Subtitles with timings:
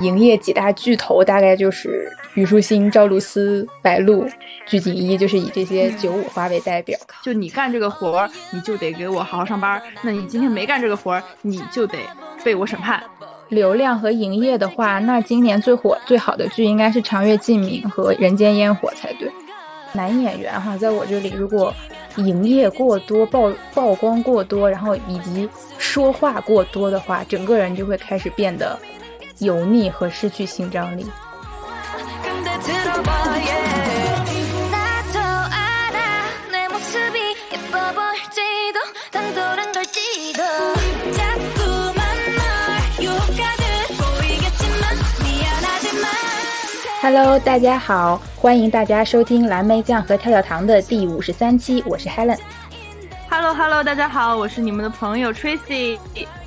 [0.00, 4.26] 营业几大巨头大概就是虞书欣、赵露思、白鹿、
[4.66, 6.98] 鞠婧祎，就是以这些九五花为代表。
[7.22, 11.98] 就你干这个活儿，你就得给我好好上班；那你今天没干这个活儿，你就得
[12.42, 13.02] 被我审判。
[13.50, 19.30] 流量和营业的话，那今年最火最好的剧应该是《长月烬明》和《人间烟火》才对。
[19.92, 21.74] 男演员哈，在我这里，如果
[22.16, 25.48] 营业过多、曝曝光过多，然后以及
[25.78, 28.78] 说话过多的话，整个人就会开始变得。
[29.40, 31.06] 油腻和失去性张力。
[47.02, 52.38] Hello，大家好，欢迎大家收听蓝莓酱和跳跳糖的第五十三期，我是 Helen。
[53.30, 55.98] Hello，Hello，大家好，我是你们的朋友 Tracy。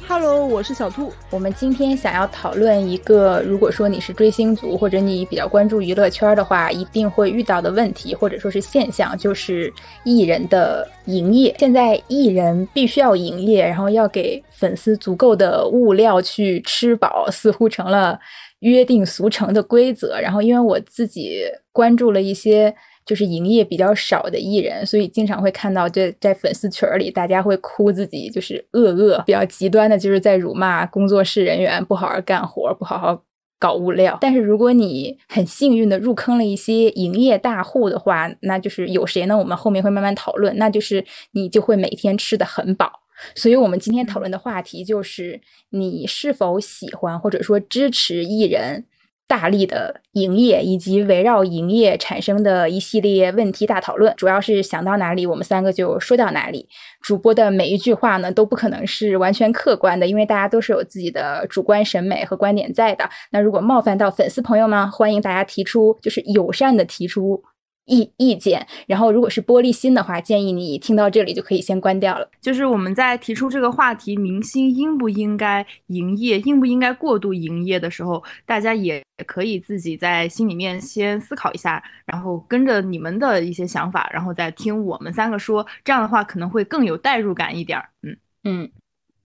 [0.05, 1.11] Hello，我是小兔。
[1.29, 11.55] 我们今天想要讨论一个，如果说你是追星族或者你比较关注娱乐圈的话，一定会遇到的问题或者说是现象，就是艺人的营业。
[11.57, 18.19] 现在艺人必须要营业，然后要给粉丝足够的物料去吃饱，似乎成了
[18.59, 20.19] 约定俗成的规则。
[20.19, 22.75] 然后，因为我自己关注了一些。
[23.05, 33.23] 就是营业比较少的艺人，所以经常会看到这在粉丝群里，大家会哭自己就是恶恶，比较极端的，就是在辱骂工作室人员不好好干活，不好好
[33.59, 34.17] 搞物料。
[34.21, 39.37] 但是如果你很幸运的入坑了一些营业大户的话，那就是有谁呢？
[39.37, 40.57] 我们后面会慢慢讨论。
[40.57, 42.91] 那就是你就会每天吃的很饱。
[43.35, 48.85] 所以我们今天讨论的话题就是你是否喜欢或者说支持艺人。
[49.33, 56.69] 大力的营业以及围绕营业产生的一系列问题大讨论，主要是想到哪里，我们三个就说到哪里。
[57.01, 63.09] 主播的每一句话呢，都不可能是完全客观的，因为大家都是有自己的主观审美和观点在的。
[63.31, 67.41] 那如果冒犯到粉丝朋友们，欢迎大家提出，就是友善的提出。
[67.85, 72.29] 意意见，然后如果是玻璃心的话，建议你听到这里就可以先关掉了。
[72.39, 87.77] 就是我们在提出这个话题，明星应不应该营业，应不应该过度营业的时候，大家也可以自己在心里面先思考一下，然后跟着你们的一些想法，然后再听我们三个说，这样的话可能会更有代入感一点。
[88.01, 88.15] 嗯
[88.45, 88.71] 嗯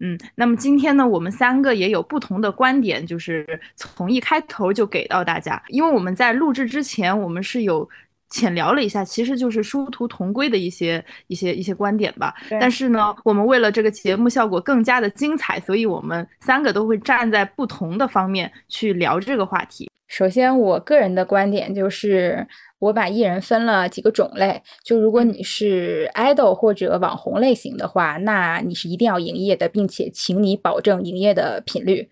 [0.01, 0.19] 嗯。
[0.35, 7.89] 那么今天呢，我们三个也有不同的观点，就是从一开头就给到大家，因为我们在录制之前，我们是有。
[8.31, 12.35] 浅聊了一下，其实就是殊途同归的一些一些一些观点吧。
[12.61, 19.91] 但是呢，我们为了这个节目效果更加的精彩，所以我们三个都会站在不同的方面去聊这个话题。
[20.07, 22.47] 首先，我个人的观点就是，
[22.79, 24.63] 我把艺人分了几个种类。
[24.83, 32.09] 就如果你是 idol 或者网红类型的话，那你是一定要营业的，并且请你保证营业的频率。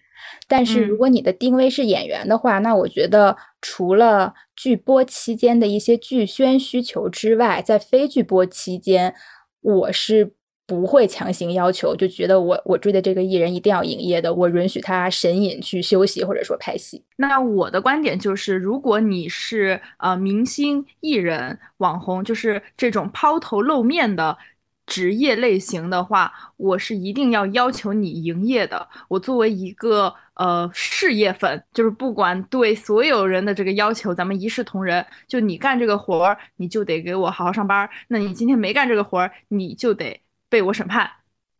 [0.46, 3.34] 但是如果你的定位是演员的话，那我觉得
[3.68, 9.12] 除了剧播期间的一些剧宣需求之外，在非剧播期间，
[9.60, 10.34] 我是
[10.68, 17.02] 不会强行要求，就觉得我我追的这个艺人一定要营业的，我允许他神隐去休息或者说拍戏。
[17.16, 24.38] 那我的观点就是，如果你是呃明星、艺人、网红，就是这种抛头露面的。
[24.86, 28.88] 职业类型的话，我是一定要要求你营业的。
[29.08, 35.04] 我作为一个呃事业粉，就是不管对所有人的这个要求，咱们一视同仁。
[35.26, 37.88] 就你干这个活儿，你就得给我好好上班。
[38.08, 41.10] 那你今天没干这个活儿，你就得被我审判。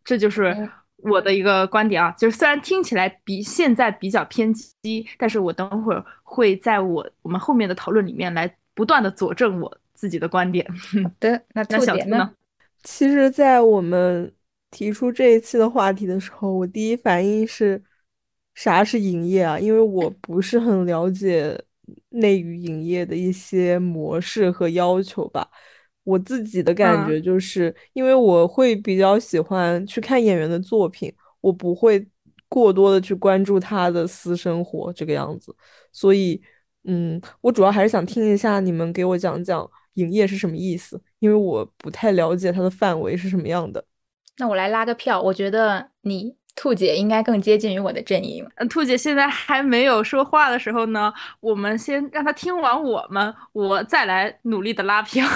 [0.05, 2.13] 这就是我的一个观点啊。
[2.13, 10.65] 就是虽然听起来比现在比较偏激，但是我等会儿会在我我们后面的讨论里面来不断的佐证我自己的观点。
[11.03, 12.31] 好的，那 那小兔呢？
[12.83, 14.33] 其实，在我们
[14.71, 17.83] 提出这一期的话题的时候，我第一反应是，
[18.55, 19.59] 啥是营业啊？
[19.59, 21.61] 因为我不是很了解
[22.11, 25.49] 内娱营业的一些模式和要求吧。
[26.05, 32.07] 我自己的感觉就是，因为我会比较喜欢去看演员的作品，我不会
[32.49, 35.55] 过多的去关注他的私生活这个样子。
[35.91, 36.41] 所以，
[36.85, 39.69] 嗯，我主要还是想听一下你们给我讲讲。
[39.97, 40.99] 营业是什么意思？
[41.19, 43.85] 因为我不太了解它的范围是什么样的。
[44.39, 48.47] 那我来拉个票，我觉得你兔姐应该更接近于我的阵营。
[48.57, 55.27] 嗯，兔姐现在还没有说话的时候呢，我们先让她听完我们，我再来努力的拉票。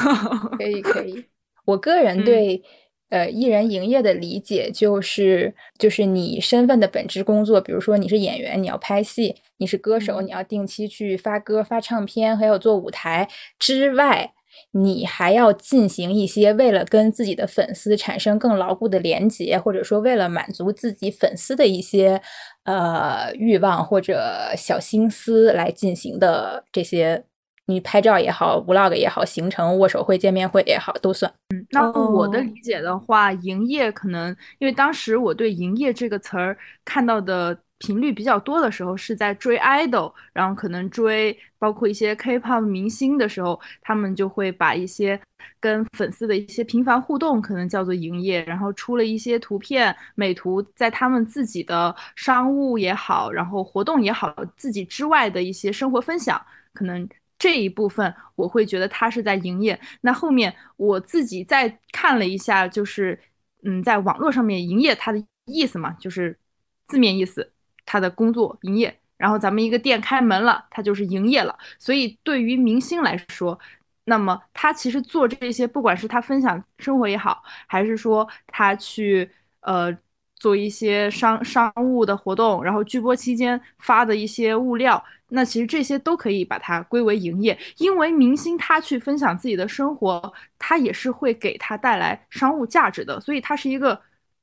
[0.59, 1.25] 可以，可以。
[1.65, 2.63] 我个人对
[3.09, 13.29] 呃艺人营业的理解就是，就是你身份的本职工作，比如说你是演员，你要拍戏；你是歌手，你要定期去发歌、发唱片，还有做舞台
[13.59, 14.35] 之外。
[14.73, 22.23] 你还要进行一些为了跟自己的粉丝产生更牢固的连接，或者说为了满足自己粉丝的一些
[22.65, 27.25] 呃欲望或者小心思来进行的这些，
[27.67, 31.33] 你拍照也好，vlog 也好，行程、握手会、见面会也好，都算。
[31.55, 37.59] 嗯，那我的理解的话，营业可能因为当时我对营业这个词儿看到的。
[37.81, 45.19] 频率比较多的时候是在追 idol，然后可能追包括一些 K-pop 明星的时候，他们就会把一些
[45.59, 56.41] 跟粉丝的一些频繁互动可能叫做营业，然后出了一些图片美图，在他们自己的商务也好，然后活动也好，自己之外的一些生活分享，
[56.75, 59.81] 可能这一部分我会觉得他是在营业。
[60.03, 63.19] 那后面我自己再看了一下，就是
[63.65, 66.39] 嗯，在网络上面营业它的意思嘛，就是
[66.87, 67.51] 字面意思。
[67.91, 71.59] 他的工作营业，然后咱们一个店开门了，他就是营业了。
[71.77, 73.59] 所以对于明星来说，
[74.05, 79.29] 那么他其实做这些，不管是他分享生活也好，还是说他去
[79.63, 79.93] 呃
[80.37, 94.01] 做一些商商务的活动，然后剧播期间发的一些物料，那其实这些都可以把它归为营业，因为明星他去分享自己的生活，他也是会给他带来商务价值的，所以他是一个。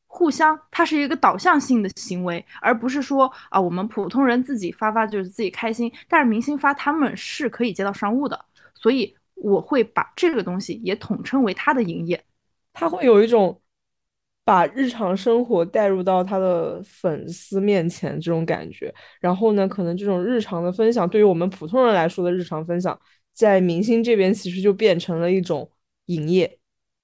[0.08, 5.92] 互相，它是一个导向性的行为，而不是说啊，我们普通人自己发发就是自己开心。
[6.08, 12.24] 但是明星发他们是可以接到商务的，所以我会把这个东西也统称为他的营业。
[12.74, 13.62] 他会有一种
[14.44, 18.92] 把日常生活带入到他的粉丝面前这种感觉。
[19.20, 23.00] 然后呢，可能这种日常的分享，对于我们普通人来说的日常分享，
[23.34, 25.70] 在明星这边其实就变成了一种
[26.06, 26.58] 营业。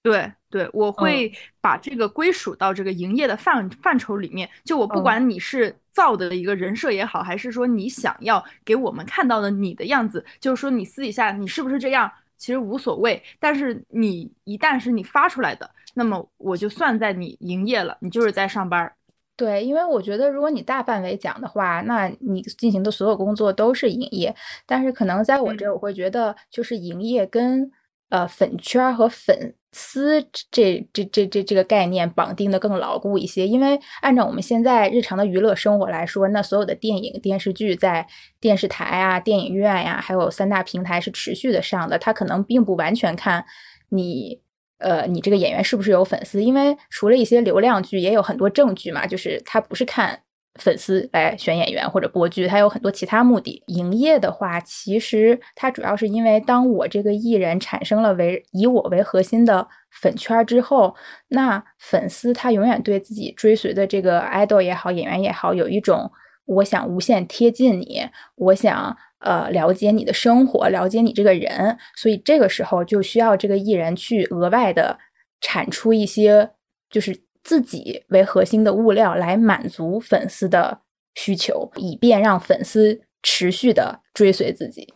[0.04, 4.48] 对对，我会把这个归属到这个营业的范范畴里面。
[4.66, 13.24] 就我不管你是造的一个人设也好，还是说你想要给我们看到的你的样子，就是说你私底下你是不是这样，其实无所谓。
[13.40, 18.92] 但是你一旦是你发出来的，那么我就算在你营业了，你就是在上班。
[19.36, 24.36] 对，因为我觉得如果你大范围讲的话，那你进行的所有工作都是营业。
[24.68, 27.72] 但是可能在我这，我会觉得就是营业跟
[28.10, 29.56] 呃粉圈和粉。
[29.76, 38.06] 丝这这这这这个概念绑定的更牢固一些，因为按照我们现在日常的娱乐生活来说，那所有的电影电视剧在
[38.40, 43.44] 电视台啊、电影院呀，还有三大平台是持续的上的，它可能并不完全看
[43.90, 44.40] 你
[44.78, 50.22] 呃你这个演员是不是有粉丝，因为除了一些流量剧，也有很多正剧嘛，就是它不是看。
[50.60, 53.64] 粉丝来选演员或者播剧，它有很多其他目的。
[53.68, 60.96] 营业的话，其实它主要是因为当我这个艺人产生了为以我为核心的粉圈之后，
[61.30, 66.12] 那粉丝他永远对自己追随的这个 idol 也好，演员也好，有一种
[66.46, 75.00] 我想无限贴近你，我想呃了解你的生活，了解你这个人，所以这个时候就需要这个艺人去额外的
[75.42, 76.52] 产出一些
[76.92, 77.24] 就是。
[77.44, 80.80] 自己为核心的物料来满足粉丝的
[81.16, 84.94] 需求，以便让粉丝持续的追随自己。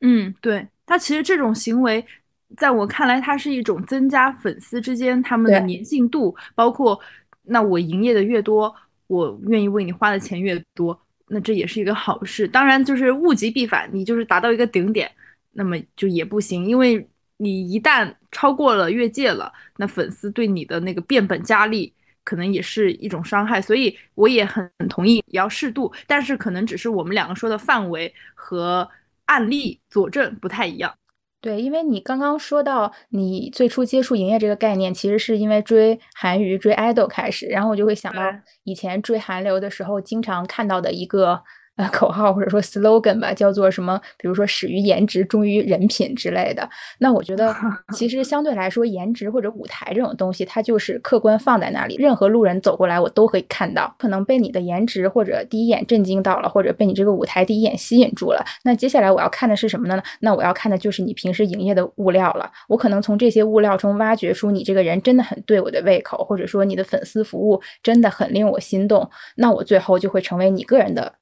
[0.00, 2.04] 嗯，对他其实这种行为，
[2.56, 7.00] 在我看来，它是一种增加粉丝之间他们的粘性度，包括
[7.42, 8.74] 那我营业的越多，
[9.06, 12.46] 我愿意为你花的钱越多，那这也是一个好事。
[12.46, 15.10] 当然，就是物极必反，你就是达到一个顶点，
[15.52, 17.08] 那么就也不行，因为。
[17.36, 21.92] 你一旦超过了越界了，那粉丝对你的那个变本加厉，
[22.22, 23.60] 可能也是一种伤害。
[23.60, 28.88] 所以我也很同意要适度，但是可能只是我们两个说的范围和
[29.26, 30.94] 案例佐证不太一样。
[31.40, 38.22] 对，因为你刚刚说到你最初接触营业这个概念，其实是因为追韩娱、追 idol 开始，然后我就会想到
[38.62, 41.42] 以前追韩流的时候，经常看到的一个。
[41.76, 44.00] 呃，口号或者说 slogan 吧，叫做什么？
[44.16, 46.68] 比如说始于颜值，忠于人品之类的。
[46.98, 47.52] 那我觉得，
[47.92, 53.92] 其实相对来说，颜值或者舞台这种东西，它就是客观放在那里，任何路人走过来，我都可以看到。
[53.98, 58.44] 可能被你的颜值或者第一眼震惊到了，或者被你这个舞台第一眼吸引住了。
[58.62, 60.00] 那接下来我要看的是什么呢？
[60.20, 62.48] 那我要看的就是你平时营业的物料了。
[62.68, 69.10] 我可能从这些物料中挖掘出你这个人真的很对我的胃口，或者说你的粉丝服务真的很令我心动。
[69.34, 71.14] 那我最后就会成为你个人的。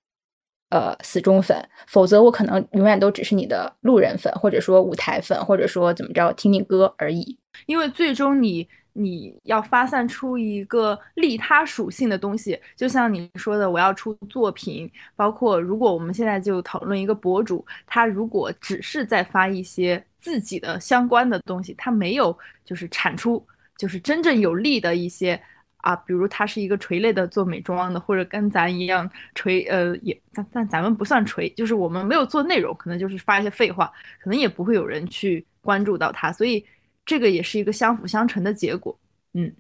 [0.73, 1.55] 呃，死忠粉，
[1.87, 7.37] 否则我可能永远都只是你的路人粉，或者说舞台粉，或者说怎么着听听歌而已。
[7.67, 25.39] 因为最终你你要发散出一个利他属性的东西，就像你说的，我要出作品，包括如果我们现在就讨论一个博主，他如果只是在发一些自己的相关的东西，他没有就是产出就是真正有利的一些。
[25.83, 36.65] 啊，比如他是一个垂类的做美妆的，或者跟咱一样垂，呃，也但但咱们不算垂，就是我们没有做内容，可能就是发一些废话，可能也不会有人去关注到他，所以
[37.05, 38.99] 这个也是一个相辅相成的结果。
[39.35, 39.53] 嗯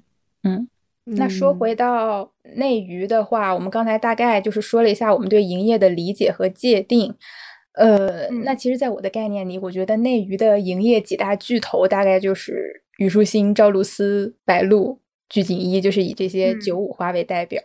[0.44, 0.68] 嗯，
[1.04, 7.14] 那说回到内娱的话，我们刚才大概就是说了一下我们对营业的理解和界定。
[7.74, 15.00] 呃，那其实，在我的概念里，我觉得内娱的营业几大巨头大概就是虞书欣、赵露思、白鹿、
[15.32, 17.58] 具景一，就是以这些九五花为代表。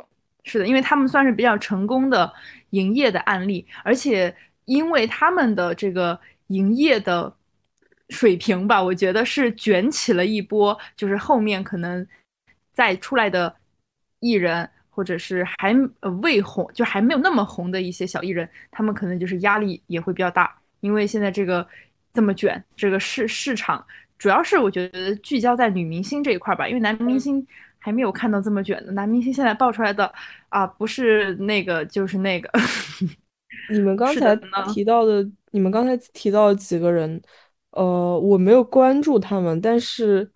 [0.46, 2.32] 是的，因为他们算是比较成功的
[2.70, 4.34] 营业的案例，而且
[4.64, 7.36] 因为他们的这个营业的
[8.10, 12.08] 水平吧，我觉得是卷起了一波，就是后面可能
[12.72, 13.54] 再出来的
[14.22, 14.70] 艺人。
[14.98, 21.64] 或者是还呃未红，就还没有那么红的一些小艺人，他们可能就是压力也会比较大，因为现在这个
[22.12, 23.86] 这么卷，这个市市场
[24.18, 27.46] 主要是我觉得聚焦在女明星这一块吧，因为男明星
[27.80, 28.92] 还没有看到这么卷的。
[28.92, 30.12] 男明星现在爆出来的
[30.50, 32.50] 啊，不是那个就是那个。
[33.72, 34.36] 你们刚才
[34.74, 37.22] 提到的，你们刚才提到几个人，
[37.72, 40.32] 呃，我没有关注他们，但是。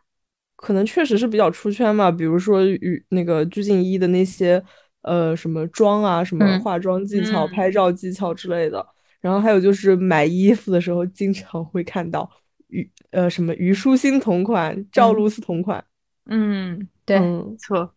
[0.64, 4.64] 可能确实是比较出圈嘛，比如说与那个鞠婧祎的那些
[5.02, 8.86] 呃什么妆啊，什么化妆技巧、拍照技巧之类的。
[9.22, 12.30] 然后还有就是买衣服的时候，经常会看到
[12.72, 15.84] 虞呃什么虞书欣同款、赵露思同款。
[16.26, 17.20] 嗯，对，
[17.60, 17.94] 错。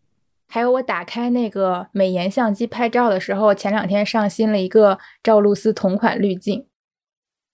[0.46, 6.66] 还有我打开那个美颜相机拍照的时候，前两天上新了一个赵露思同款滤镜。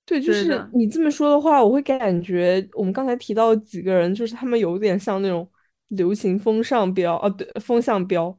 [0.04, 5.48] 对，就是你这么说的话，我会感觉我们刚才提到几个人，就是他们有点像那种
[5.88, 8.36] 流行风尚标哦，对，风向标。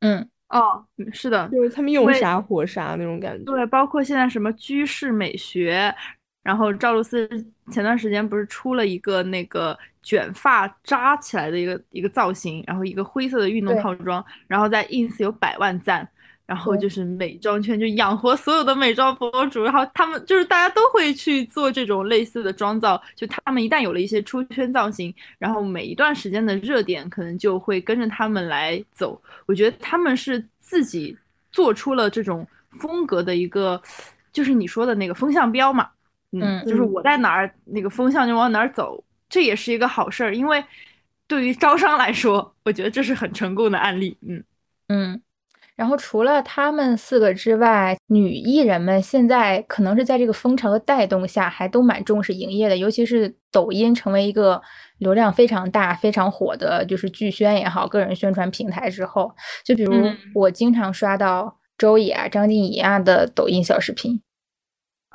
[0.00, 3.44] 嗯，哦，是的，就是他们用啥火啥那种感觉。
[3.44, 5.92] 对，包括现在什么居士美学，
[6.48, 7.28] 然后赵露思
[7.70, 16.08] 前段时间不是出了一个那个卷发扎起来的一个一个造型，然后一个灰色的运动套装，然后在 ins 有百万赞。
[16.46, 29.20] 然后就是美妆圈就养活所有的美妆博主，然后他们就是大家都会去做这种类似的妆造，就他们一旦有了一些出圈造型，然后每一段时间的热点可能就会跟着他们来走。
[29.44, 31.14] 我觉得他们是自己
[31.52, 32.48] 做出了这种
[32.80, 33.78] 风格的一个，
[34.32, 35.90] 就是你说的那个风向标嘛，
[36.32, 40.62] 嗯，就是我在哪儿，那个风向就往哪儿走，这也是一个好事儿，因为
[41.26, 44.44] 对于招商来说，我觉得这是很成功的案例，嗯
[44.88, 45.22] 嗯。
[45.76, 52.76] 然后除了他们四个之外，女艺人们现在可能是在这个风潮的带动下，还都蛮重视营业的。
[52.76, 54.60] 尤其是抖音成为一个
[54.98, 59.30] 流量非常大、非常火的，就是剧宣也好，个人宣传平台之后，
[59.64, 59.94] 就比如
[60.34, 64.20] 我经常刷到周也啊、张婧仪啊的抖音小视频。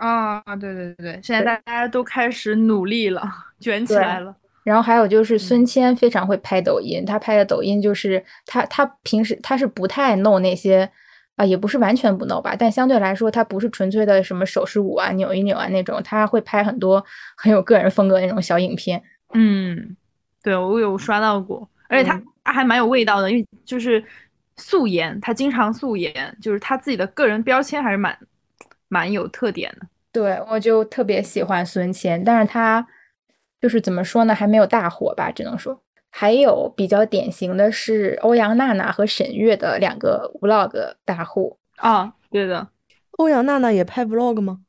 [0.04, 3.24] 啊，对对对对，现在大家都开始努力了，
[3.60, 4.36] 卷起来了。
[4.64, 10.90] 然后还有就是孙谦非常会拍抖音，他拍的抖音就是他他平时他是不太弄那些
[11.36, 17.04] 啊，也不是完全不弄吧，但相对来说他不是纯粹的什么手势舞啊、扭一扭啊那种，他会拍很多
[17.38, 19.02] 很有个人风格那种小影片。
[19.34, 19.96] 嗯，
[20.42, 24.04] 对我有刷到过，而且他他还蛮有味道的，因为就是
[24.58, 28.18] 素颜，他经常素颜，就是他自己的个人标签还是蛮
[28.88, 29.88] 蛮有特点的。
[30.14, 32.88] 对，我就特别喜欢孙谦，但是他。
[33.62, 35.82] 就是怎么说呢，还没有大火吧，只能说。
[36.10, 40.70] 还有比较典型的是欧阳娜娜和沈月的两个 vlog
[41.06, 42.68] 大户啊，对的。
[43.12, 44.60] 欧阳娜娜也拍 vlog 吗？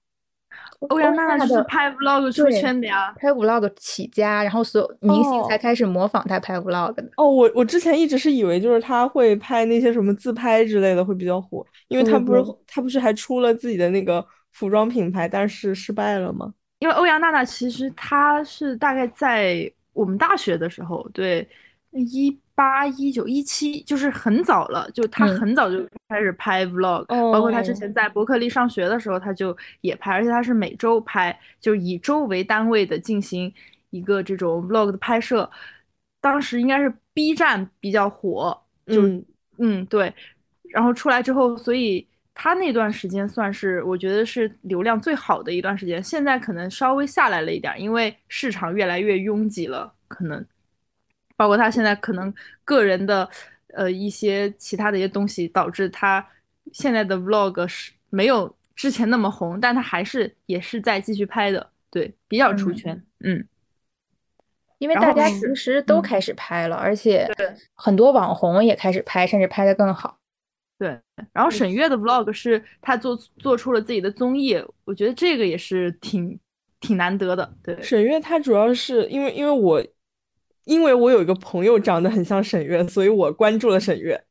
[0.78, 7.04] 欧阳娜娜是拍 vlog 出圈的呀，拍 vlog 起家，然后所有明星才开始模仿她拍 vlog 的。
[7.16, 14.24] 哦，我我之前一直是以为就是她会拍那些什么自拍之类的会比较火，因为她不是她不是还出了自己的那个
[14.54, 16.54] 服装品牌，但是失败了吗？
[16.78, 21.46] 因为欧阳娜娜其实她是大概在我们大学的时候，对，
[21.92, 33.52] 一八一九一七，就是很早了，就她很早就开始拍 vlog，包括她之前在伯克利上学的时候，她就也拍，而且她是每周拍，就以周为单位的进行
[33.90, 35.50] 一个这种 vlog 的拍摄。
[36.20, 38.56] 当时应该是 B 站比较火，
[38.86, 39.02] 就
[39.58, 40.12] 嗯对，
[40.70, 42.06] 然后出来之后，所以。
[42.34, 50.44] 他那段时间算是我觉得是流量最好的一段时间，现在可能稍微下来了一点，因为市场越来越拥挤了，可能
[51.36, 53.28] 包括他现在可能个人的
[53.68, 56.26] 呃一些其他的一些东西，导致他
[56.72, 63.46] 现在的 vlog 是没有之前那么红，但他还是也是在继续拍的，对，比较出圈，嗯，
[64.78, 67.28] 因为大家其实都开始拍了，而且
[67.74, 70.18] 很多网红也开始拍，甚至拍的更好。
[70.78, 71.00] 对，
[71.32, 76.38] 然后沈月的 vlog 是她做做出了自己的综艺，我觉得这个也是挺
[76.80, 77.54] 挺难得的。
[77.62, 79.84] 对，沈月她主要是因为因为我
[80.64, 84.24] 因为我有一个朋友长得很像沈月，所以我关注了沈月。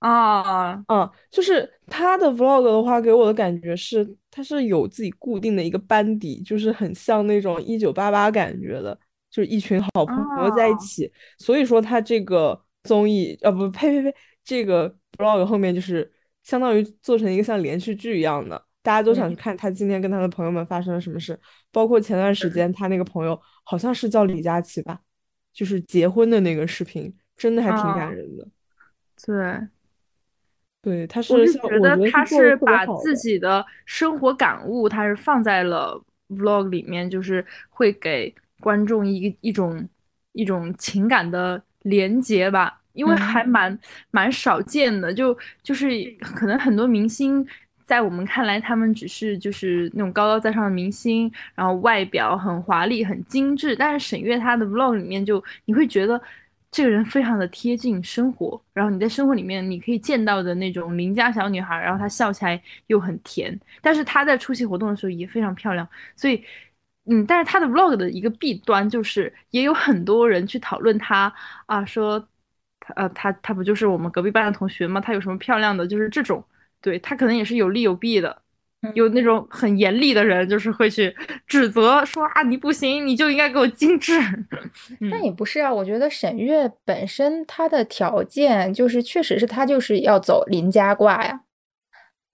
[0.00, 8.98] 啊啊，就是他的 vlog 的话，给我的感觉是，他是有自己固定的一个班底，就是很像那种一九八八感觉的，
[9.30, 11.08] 就是一群好朋友在一起。
[11.38, 16.10] 所以说他这个综艺，呃，不，呸呸呸，这个 vlog 后面就是
[16.42, 21.38] 相当于做成一个像连续剧一样的，大家都想去看他今天跟他的朋友们发生了什么事。
[21.70, 25.00] 包括前段时间他那个朋友好像是叫李佳琦吧，
[25.52, 28.48] 就是结婚的那个视频，真的还挺感人的。
[29.24, 29.68] 对。
[30.82, 39.88] 对，他是，我是觉得他是把自己的生活感悟，他是放在了 vlog 里面，就是会给观众一一种
[40.32, 43.78] 一种情感的连接吧，因为还蛮
[44.10, 45.88] 蛮少见的，就就是
[46.20, 47.46] 可能很多明星
[47.84, 56.20] 在我们看来，他们只是就是那种高高在上的明星，然后外表很华丽、很精致，但是沈月她的 vlog 里面就你会觉得。
[56.74, 66.42] 这个人非常的贴近生活，然后你在生活里面你可以见到的那种邻家小女孩，然后她笑起来又很甜，但是她在出席活动的时候也非常漂亮，所以，
[67.04, 71.30] 嗯，但是她的 vlog 的一个弊端就是也有很多人去讨论她
[71.66, 72.26] 啊，说，
[72.96, 75.00] 呃，她她不就是我们隔壁班的同学吗？
[75.00, 75.86] 她有什么漂亮的？
[75.86, 76.42] 就是这种，
[76.80, 78.42] 对她可能也是有利有弊的。
[78.94, 81.14] 有那种很严厉的人，就是会去
[81.46, 84.12] 指责说啊，你不行，你就应该给我精致。
[85.08, 91.42] 但也不是啊，我觉得沈月本身她的条件就是，确实是她就是要走邻家挂呀。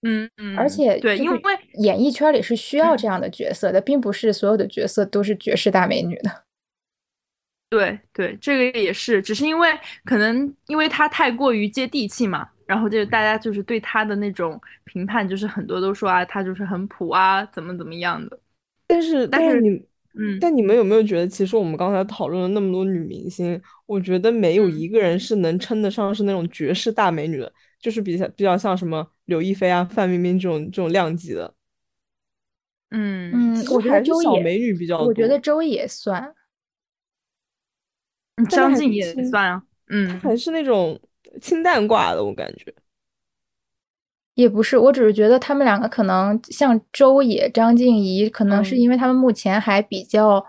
[0.00, 0.56] 嗯嗯。
[0.56, 1.38] 而且对，因为
[1.80, 6.44] 演艺圈里是需要这样的角色的，并不是所有的角色都是绝世大美女的。
[7.68, 9.68] 对对，这个也是，只是因为
[10.04, 12.48] 可能因为她太过于接地气嘛。
[12.68, 18.38] 然后就大家就是对他的那种评判，就是很多都说啊，他就是很普啊，怎么怎么样的。
[18.86, 19.70] 但是但是你，
[20.18, 31.54] 嗯，但你们有没有觉得，其实我们刚才讨论了那么多女明星，我觉得没有一个人是能称得上是那种绝世大美女的，就是比较比较像什么刘亦菲啊、范冰冰这种这种量级的。
[32.90, 35.06] 嗯嗯，我觉得周小美女比较多。
[35.06, 36.34] 我觉得周也算，
[38.46, 41.00] 张晋也算啊，嗯，还是那种。
[41.42, 42.74] 清淡挂的，我感觉
[44.34, 50.44] 也不是，我只是觉得他们两个可能像周也、张静怡，可能是因为他们目前还比较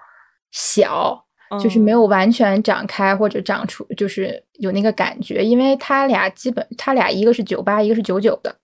[0.52, 1.28] 小，
[1.62, 5.44] 就是没有完全长开或者长出，就是有那个感觉。
[5.44, 8.56] 因为他俩基本，他俩一个是九八，一个是九九的，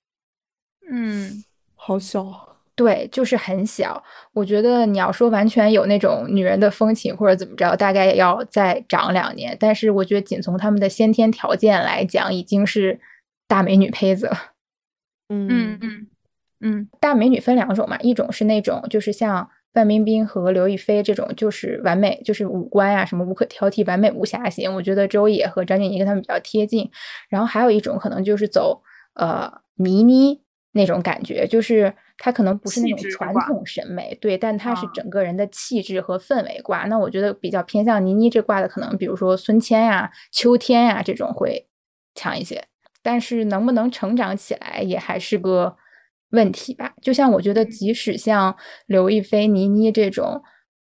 [0.89, 1.43] 嗯，
[1.75, 2.54] 好小。
[2.75, 4.03] 对，就是很小。
[4.33, 9.55] 我觉得你要说完全有那种女人的风情或者怎么着，大概也要再长两年。
[9.57, 12.99] 但是我觉得仅从他们的先天条件来讲，已经是
[13.47, 14.37] 大美女胚子了。
[15.33, 16.07] 嗯嗯嗯
[16.59, 24.75] 嗯，大美女分两种嘛，一种是那种就是像范冰冰和刘亦菲这种，就是完美，就是五官啊什么无可挑剔，完美无瑕型。
[24.75, 26.91] 我觉得周也和张婧仪跟他们比较贴近。
[27.29, 28.81] 然后还有一种可能就是走
[29.13, 30.41] 呃倪妮
[30.73, 31.93] 那种感觉，就是。
[32.17, 36.85] 他可能不是那种传统审美，对，但他是整个人的气质和氛围挂。
[36.85, 41.67] 那我觉得比较偏向倪妮这挂的，可能比如说孙千呀、秋天呀这种会
[42.13, 42.63] 强一些。
[43.03, 45.75] 但是能不能成长起来，也还是个
[46.31, 46.93] 问题吧。
[47.03, 48.55] 就像我觉得，即使像
[48.87, 50.41] 刘亦菲、倪妮这种，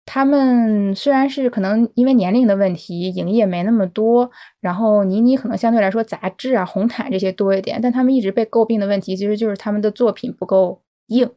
[0.05, 10.81] 他们虽然是可能因为年龄的问题，营业没那么多，然后倪妮可能相对来说杂志啊、红毯这些多一点，但他们一直被诟病的问题，其实就是他们的作品不够。
[11.09, 11.29] 硬，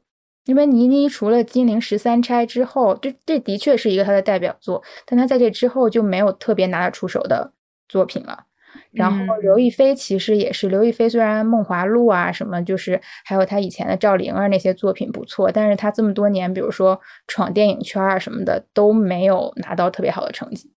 [0.47, 7.53] 因为倪妮除了《金陵十三钗》之后，这这的确是一个她的代表作，但她在这之后就没有特别拿得出手的
[7.89, 8.47] 作品了。
[8.91, 20.73] 然后刘亦菲其实也是，刘亦菲虽然《梦华录》啊什么，就是还有她以前的《赵灵儿》那些作品不错，但是她这么多年，比如说闯电影圈啊什么的，都没有拿到特别好的成绩。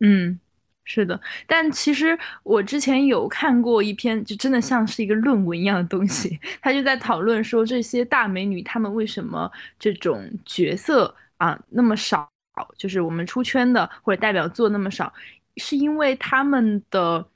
[0.00, 0.38] 嗯。
[0.86, 12.30] 是的，但其实我之前有看过一篇，就真的像是一个论文一样的东西，他就在讨论说这些大美女她们为什么这种角色啊那么少，
[12.78, 15.12] 就是我们出圈的或者代表作那么少，
[15.56, 17.26] 是因为她们的。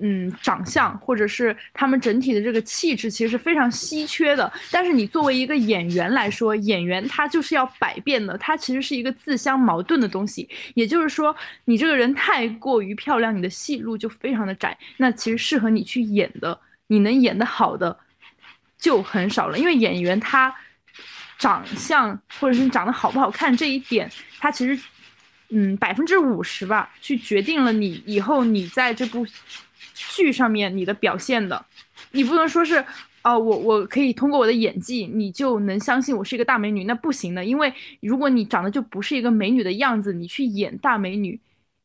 [0.00, 4.52] 嗯，长相或者是他们整体的这个气质，其实是非常稀缺的。
[4.70, 10.48] 但是你作为一个演员来说，演员他就是要百变的，他其实是一个自相矛盾的东西。
[10.74, 11.34] 也就是说，
[11.64, 14.78] 你这个人太过于漂亮，你的戏路就非常的窄。
[14.98, 16.56] 那其实适合你去演的，
[16.86, 17.98] 你能演得好的
[18.78, 19.58] 就很少了。
[19.58, 20.54] 因为演员他
[21.38, 24.08] 长相或者是你长得好不好看这一点，
[24.38, 24.80] 他其实
[25.48, 29.26] 嗯百分之五十吧，去决定了你以后你在这部。
[30.14, 31.64] 剧上面你的表现的，
[32.12, 32.84] 你不能说是，
[33.24, 41.38] 哦，我我可以通过我的演技，你就能相信我是一个大美女，那不行的，因为如果你长得就不是一个美女的样子，你去演大美女，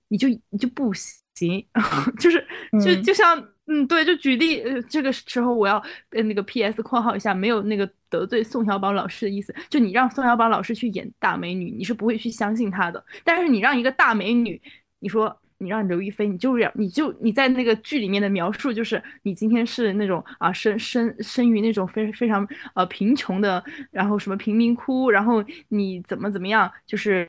[0.10, 1.66] 你就你就不行，
[2.20, 2.46] 就是
[2.84, 6.82] 就就像嗯，对，就举例，呃，这个时候我要呃那个 P.S.
[6.84, 9.56] 括号一下，没有那个得罪宋小宝老师的意思。
[9.70, 13.02] 就你让宋小宝老师去演大美女，你是不会去相信他的。
[13.24, 14.62] 但是你让一个大美女，
[15.00, 27.28] 你说你让刘亦菲，你就要你就你在那个剧里面的描述，就是你今天是那种啊生生生于那种非非常呃贫穷的，然后什么贫民窟，然后你怎么怎么样，就是。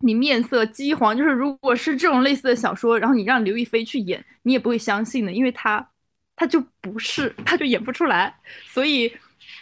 [0.00, 5.88] 你面色饥黄，就是如果是这种类似的小说，然后你让刘亦菲去演，你也不会相信的，因为她，
[6.36, 8.34] 她就不是，她就演不出来，
[8.66, 9.10] 所以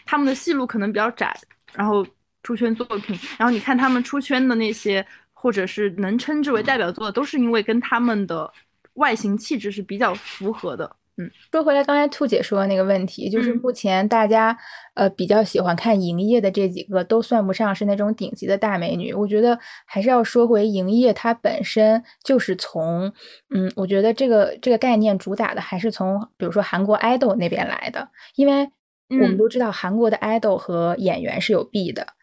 [0.05, 1.33] 他们的戏路可能比较窄，
[1.75, 2.05] 然后
[2.43, 5.07] 出圈作品，然后你看他们出圈的那些，
[5.43, 8.49] 或者是能称之为代表作的，都是因为跟他们的
[8.95, 10.95] 外形气质是比较符合的。
[11.17, 14.57] 嗯，说回来，刚才兔姐说的那个问题，就是目前大家
[14.95, 19.13] 呃比较喜欢看营业的这几个，都算不上是那种顶级的大美女。
[19.13, 23.13] 我觉得还是要说回营业，它本身就是从
[23.53, 28.71] 嗯，我觉得这个这个概念主打的还是从比如说韩国 idol 那边来的，因为
[29.11, 32.22] 我们都知道韩国的 idol 和演员是有弊的，嗯，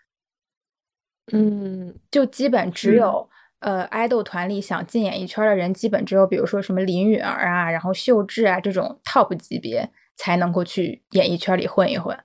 [2.12, 3.30] 就基本只有。
[3.62, 12.18] 呃，爱豆团里想进演艺圈的人，基本只有比如说什么林允儿啊，然后秀智啊这种 top 级别才能够去演艺圈里混一混。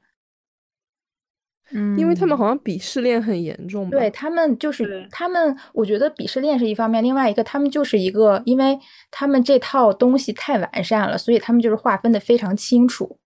[1.73, 3.91] 嗯，因为他们好像鄙视链很严重。
[3.91, 8.79] 对他们就是他们，我觉得鄙视链是一方面，另外一个他们就是一个，因为
[9.11, 13.19] 他们这套东西太完善了，所以他们就是划分的非常清楚。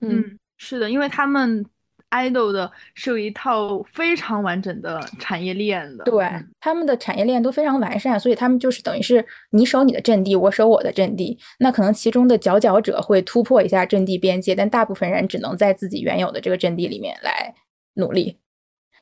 [0.00, 1.66] 嗯，是的，因为他们。
[2.10, 6.24] Idol 的是有一套非常完整的产业链的，对
[6.60, 11.36] 他们的产业链都非常完善，所以他们就是等于是你守你的阵地，我守我的阵地。
[11.58, 17.52] 那可能其中的佼佼者会突破一下阵地边界，但大部分人只能在自己原有的这个阵地里面来
[17.94, 18.38] 努力。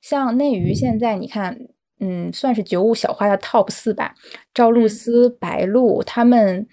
[0.00, 1.58] 像内娱现在你看，
[2.00, 4.14] 嗯，算是九五小花的 top 四吧，
[4.54, 6.66] 赵露思、白鹿他们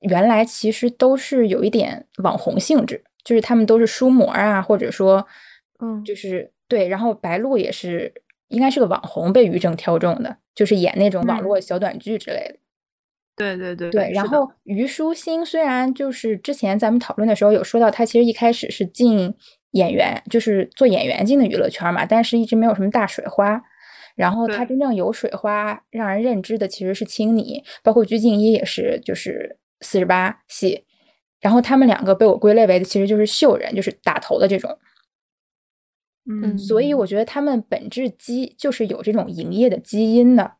[0.00, 5.26] 原来其实都是有一点网红性质，就是他们都是书模啊，或者说。
[5.84, 8.14] 嗯，就是对，然后白鹿也是
[8.48, 12.56] 应该是个网红，被于正挑中的，就是演那种网络小短剧之类的。
[13.34, 14.12] 对对对对。
[14.12, 19.34] 然后虞书欣虽然就是之前咱们讨论的时候有说到，她其实一开始是进
[19.72, 23.60] 演员，就是做演员进的娱乐圈嘛，但是一直没有什么大水花。
[24.14, 30.84] 然后她真正有水花，让人认知的其实是青你，包括鞠婧祎也是，就是四十八系。
[31.40, 34.78] 然后他们两个被我归类为的其实就是秀人，就是打头的这种。
[36.24, 40.52] 嗯，所以我觉得他们本质基就是有这种营业的基因的，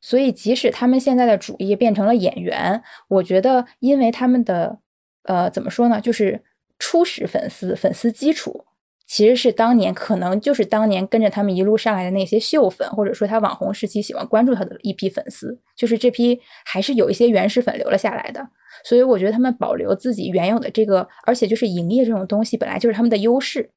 [0.00, 4.80] 所以即使他们现在的主业变成了演员，我觉得因为他们的
[5.24, 6.42] 呃怎么说呢，就是
[6.78, 8.64] 初始粉丝粉丝基础
[9.06, 18.44] 其实是当年可能就是当年跟着他们一路上来的那些秀粉，或者说他网红时期喜欢关注他的一批粉丝，就是这批还是有一些原始粉留了下来的，
[18.84, 23.70] 所以我觉得他们保留自己原有的这个，而且就是营业这种东西本来就是他们的优势。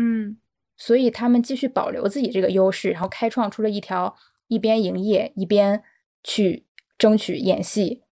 [0.00, 0.36] 嗯，
[0.76, 5.82] 所以他们继续保留自己这个优势，然后开创出了一条一边营业一边
[6.22, 6.64] 去
[6.96, 8.04] 争取演戏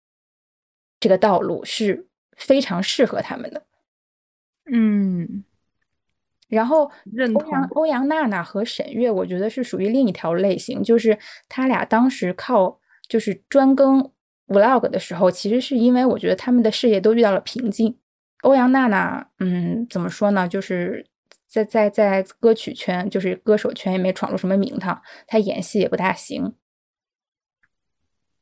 [0.99, 3.67] 这个道路，是非常适合他们的。
[4.69, 5.45] 嗯，
[6.49, 6.91] 然后
[7.37, 11.17] 欧阳欧阳娜娜和沈月，我觉得是属于另一条类型，就是
[11.49, 14.11] 他俩当时靠就是专更
[14.49, 17.97] vlog 的时候，其实是因为我觉得他们的事业都遇到了瓶颈。
[18.43, 21.07] 欧阳娜娜，嗯，怎么说呢，就是。
[21.49, 26.55] 在在在歌曲圈，就是歌手圈也没闯出什么名堂，他演戏也不大行，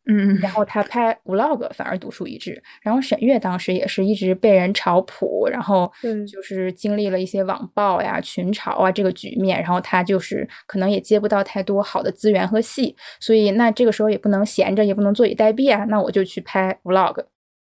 [0.07, 2.63] 嗯，然后他拍 vlog 反而独树一帜。
[2.83, 5.91] 然后沈月当时也是一直被人炒谱，然后
[6.31, 17.25] 就是经历了一些网暴呀、群嘲啊这个局面，然后他就是可能也接不到太多好的资源和戏，所以那这个时候也不能闲着，也不能坐以待毙啊，那我就去拍 vlog，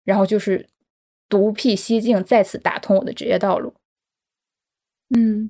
[0.04, 0.68] 然后就是
[1.30, 3.74] 独辟蹊径，再次打通我的职业道路。
[5.16, 5.50] 嗯，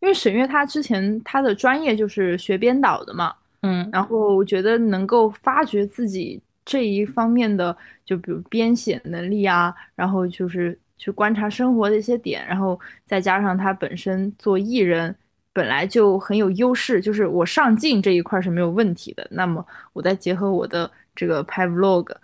[0.00, 15.14] 因为沈月她之前她的专业就是学编导的嘛，嗯，然后我觉得能够发掘自己这一方面的，就比如编写能力啊，然后就是去观察生活的一些点，然后再加上他本身做艺人
[15.52, 22.14] 本来就很有优势，就是我上镜这一块是没有问题的，那么我再结合我的这个拍 vlog，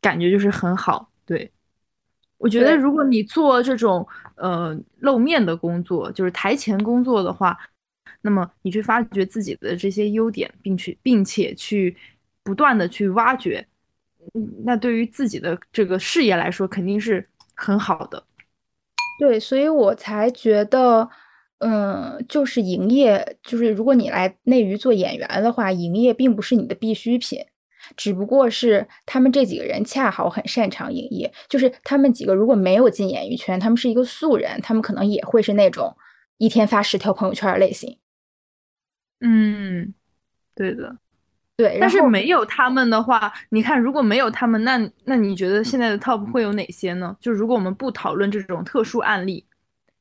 [0.00, 1.50] 感觉就是很好，对。
[2.38, 7.58] 我觉得，如果你做这种呃露面的工作，就是台前工作的话，
[8.20, 11.96] 那么你去发掘自己的这些优点，并去并且去
[12.44, 13.66] 不断的去挖掘，
[14.34, 18.24] 嗯，那对于自己的这个事业来说，肯定是很好的。
[19.18, 21.08] 对，所以我才觉得，
[21.58, 27.40] 嗯，就是营业，就是如果你来内娱做演员的话，营业并不是你的必需品。
[27.96, 35.96] 只不过是他们这几个人恰好很擅长营业，就是他们几个如果没有进演艺圈，他们是一个素人，他们可能也会是那种
[36.38, 37.98] 一天发十条朋友圈的类型。
[39.20, 39.92] 嗯，
[40.54, 40.96] 对的，
[41.56, 41.78] 对。
[41.80, 47.16] 但是没有他们的话，你看，如果没有他们，那那你觉得现在的 top 会有哪些呢？
[47.20, 49.44] 就如果我们不讨论这种特殊案例。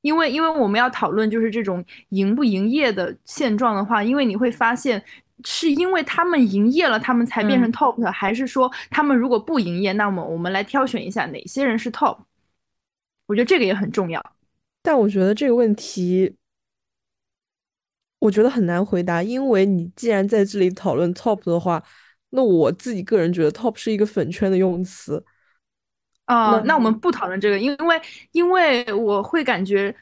[0.01, 5.03] 因为，因为我们要讨论就是这种营不营业的现状的话，因为你会发现，
[5.45, 12.17] 是因为他们营业了，他们才变成 top 的，还是说他们如果不营业，那么我们来挑选一下哪些人是 top？
[13.27, 14.23] 我觉得这个也很重要。
[14.81, 16.35] 但我觉得这个问题，
[18.19, 21.83] 我觉得很难回答，因为你既然在这里讨论 top 的话，
[22.29, 25.23] 那我自己个人觉得 top 是一个粉圈的用词。
[26.25, 29.95] 啊，那我们不讨论这个，因为因为我会感觉，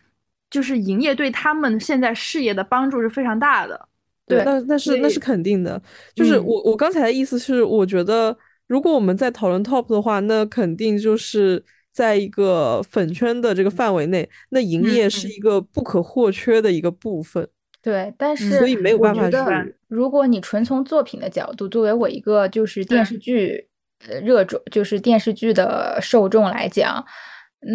[0.50, 3.90] 就是营业对他们现在事业的帮助是非常大的。
[4.28, 5.82] 对，那那是那是肯定的。
[6.16, 8.36] 就是我我刚才的意思是，我觉得
[8.68, 17.48] 如果我们在讨论 top 的话，那肯定就是在一个粉圈的这个范围内，那营业是一个不可或缺的一个部分。
[17.82, 23.68] 对，但是所以没有办法去，如果你纯从作品的角度，作为我一个就是电视剧。
[24.10, 27.04] 呃，热衷就是电视剧的受众来讲，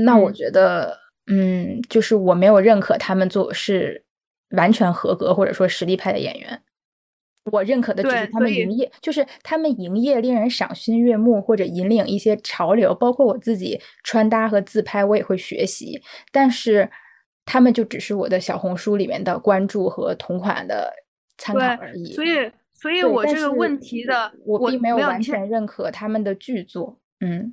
[0.05, 4.05] 那我觉得，嗯，就是我没有认可他们做是
[4.51, 6.63] 完全合格或者说实力派的演员。
[7.51, 12.95] 我认可的只是他们营业，就是他们营业令人赏心悦目，或者引领一些潮流。
[12.95, 16.01] 包括我自己穿搭和自拍，我也会学习。
[16.31, 16.89] 但是
[17.45, 20.93] 他们就只是我的小红书里面的关注和同款的
[21.39, 22.13] 参考而已。
[22.13, 22.51] 所以。
[22.73, 26.99] 所以，我这个问题的，我并没有完全认可他们的剧作。
[27.21, 27.53] 嗯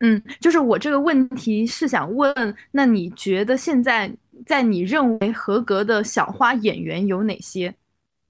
[0.00, 2.34] 嗯，就是我这个问题是想问，
[2.70, 4.10] 那你觉得现在
[4.46, 7.74] 在你认为合格的小花演员有哪些？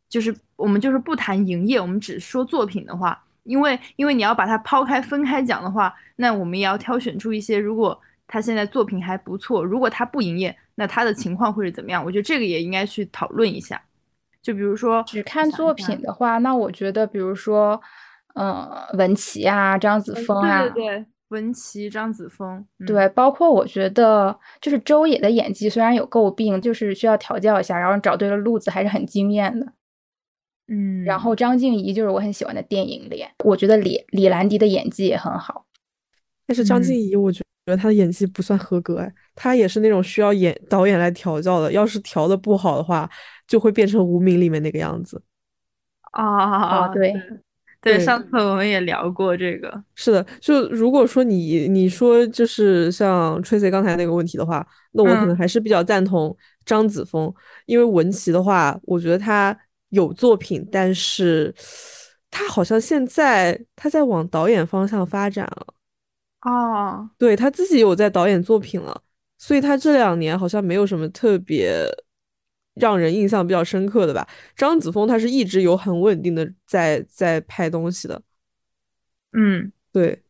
[0.08, 12.04] 就是我们就是不谈营业，我们只说作品的话，因为因为你要把它抛开分开讲的话，那我们也要挑选出一些，如果他现在作品还不错，如果他不营业，那他的情况会是怎么样？
[12.04, 13.80] 我觉得这个也应该去讨论一下。
[14.40, 17.80] 就比如说，只看作品的话，那我觉得，比如说，
[18.34, 29.72] 呃，文琪啊，张子枫啊，对对对，文琪、张子枫，对，包括我觉得，就是周也的演技虽然有诟病，就是需要调教一下，然后找对了路子，还是很惊艳的。
[30.68, 35.66] 嗯，然后张静怡就是我很喜欢的电影脸，我觉得李李兰迪的演技也很好，
[36.46, 43.10] 但是张静怡，我觉得她的演技不算合格，哎，她也是那种需要演导演来调教的，要是调的不好的话。
[43.46, 45.22] 就会变成无名里面那个样子，
[46.12, 47.12] 啊啊啊，对，
[47.84, 57.32] 对，上次我们也聊过这个，是的，就如果说你你说就是像 Tracy 刚才那个问题的话，那我可能还是比较赞同张子枫，
[57.66, 59.56] 因为文琪的话，我觉得他
[59.90, 61.54] 有作品，但是
[62.30, 65.66] 他好像现在他在往导演方向发展了，
[66.42, 69.02] 哦，对他自己有在导演作品了，
[69.36, 71.86] 所以他这两年好像没有什么特别。
[72.74, 78.20] 让人印象比较深刻的吧，张子枫他是一直有很稳定的在在拍东西的，
[79.32, 80.22] 嗯，对，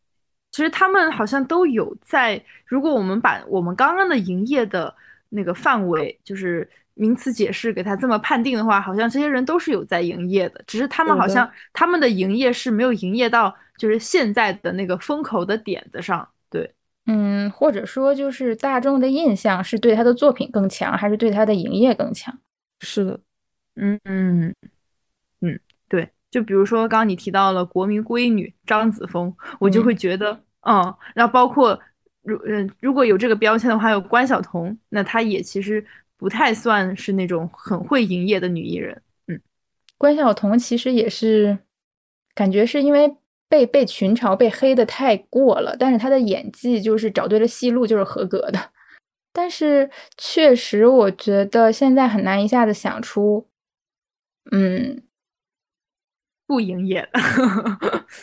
[0.51, 2.43] 其实他们好像都有在。
[2.67, 4.95] 如果我们把我们刚刚的营业的
[5.29, 16.71] 那个范围，就是名词解释给他这么判定的话，好像这些人都是有在营业的，只是他们好像他们的营业是没有营业到就是现在的那个风口的点子上，对。
[17.07, 22.39] 嗯，或者说就是大众的印象是对他的作品更强，还是对他的营业更强？
[22.81, 23.21] 是的，
[23.77, 24.55] 嗯嗯
[25.41, 26.09] 嗯，对。
[26.31, 31.79] 就比如说刚刚你提到了国民闺女张子枫，我就会觉得，嗯，然后包括
[32.23, 35.85] 如嗯如果有这个标签的话，有关晓彤，那她也其实
[36.17, 39.03] 不太算是那种很会营业的女艺人。
[39.29, 39.39] 嗯，
[39.99, 41.59] 关晓彤其实也是
[42.35, 43.15] 感觉是因为。
[43.55, 48.73] 被被群嘲被黑的太过了，但是他的演技就是找对了戏路就是合格的。
[49.33, 53.47] 但是确实，我觉得现在很难一下子想出，
[54.51, 55.05] 嗯，
[56.49, 57.21] 不营业的，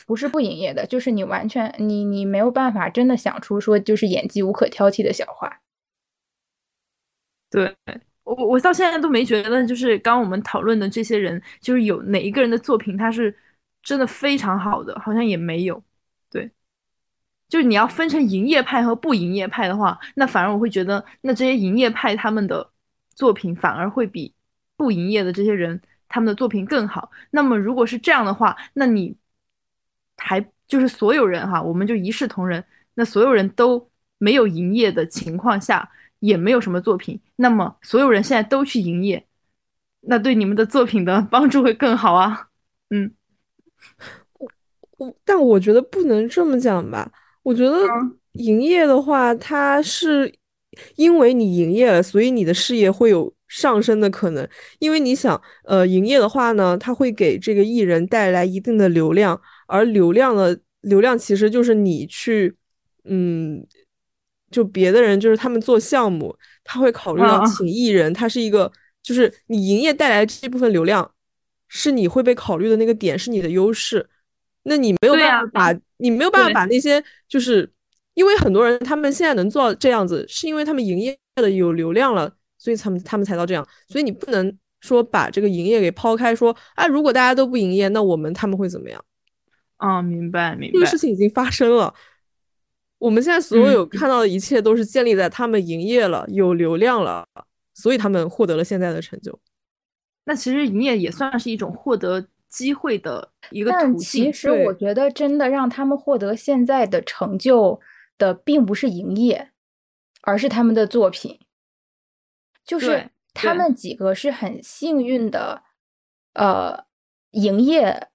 [0.06, 5.62] 不是不营业的，就是你完全你你没有办法真的想出说就是演技无可挑剔的小花。
[7.50, 7.74] 对
[8.26, 13.34] 我我到现在都没觉得，就是刚我们讨论的这些人，就是有哪一个人的作品他是。
[13.84, 15.84] 真的非常好的，好像也没有，
[16.30, 16.52] 对，
[17.50, 22.70] 就是你要分成营业派和不营业派的话，那反而我会觉得，那这些营业派他们的
[23.16, 24.34] 作品反而会比
[24.78, 27.12] 不营业的这些人他们的作品更好。
[27.32, 29.18] 那么如果是这样的话，那你
[30.18, 32.64] 还就是所有人哈，我们就一视同仁，
[32.94, 33.90] 那所有人都
[34.20, 35.90] 没有营业的情况下，
[36.20, 39.26] 也没有什么作品，那么所有人现在都去营业，
[40.02, 42.50] 那对你们的作品的帮助会更好啊，
[42.92, 43.14] 嗯。
[44.38, 44.48] 我
[44.98, 47.12] 我但我觉得不能这么讲吧。
[47.44, 47.78] 我觉得
[48.34, 50.32] 营业的话，它是
[50.96, 54.48] 因为你营业了，所以你的事业会有上升的可能。
[54.80, 62.56] 因为你想，呃，营业的话呢，它会给这个艺人带来一定的流量，而流量的流量其实就是你去，
[63.06, 63.66] 嗯，
[64.52, 71.12] 就别的人就是他们做项目，他会考虑到请艺人，他是一个，就是你营业带来这部分流量，
[71.74, 74.06] 是你会被考虑的那个点，是你的优势。
[74.64, 77.72] 那你没有办法把，你没有办法把那些，就是
[78.14, 83.66] 因为很多人他们现在能做到这样子，是因为他们营业的有流量了，所以他们他们才到这样。
[83.88, 89.04] 所以你不能说把这个营业给抛开，说啊，如果大家都不营业，那我们他们会怎么样？
[89.78, 90.74] 哦，明白明白。
[90.74, 91.94] 这个事情已经发生了，
[92.98, 97.26] 我们现在所有看到的一切都是建立在他们营业了、有流量了，
[97.74, 99.40] 所以他们获得了现在的成就。
[100.24, 102.28] 那其实营业也算是一种获得。
[102.52, 104.26] 机会的一个途径。
[104.26, 107.80] 其实我觉得，真的让他们获得现在的成就
[108.18, 109.52] 的，并不是营业，
[110.24, 111.40] 而是他们的作品。
[112.66, 115.64] 就是他们几个是很幸运的，
[116.34, 116.84] 呃，
[117.30, 118.10] 营业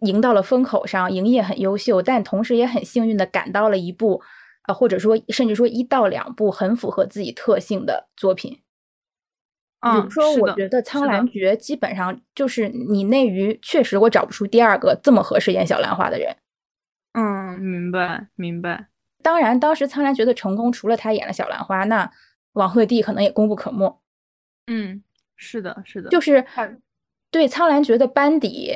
[0.00, 4.22] 赢到了风口上，营业很优秀，但同时也很幸运的赶到了一部，
[4.66, 8.62] 呃，或者说甚至说一到两部很符合自己特性的作品。
[9.80, 16.34] 比如说，我觉得《苍兰诀》基本上就是你内娱确实我找不出第二个这么合适演小兰花的人。
[17.12, 18.88] 嗯，明白明白。
[19.22, 22.10] 当然，当时《苍兰诀》的成功，除了他演了小兰花，那
[22.52, 24.00] 王鹤棣可能也功不可没。
[24.66, 25.02] 嗯，
[25.36, 26.10] 是的，是的。
[26.10, 26.44] 就是
[27.30, 28.72] 对《苍兰诀》的班底、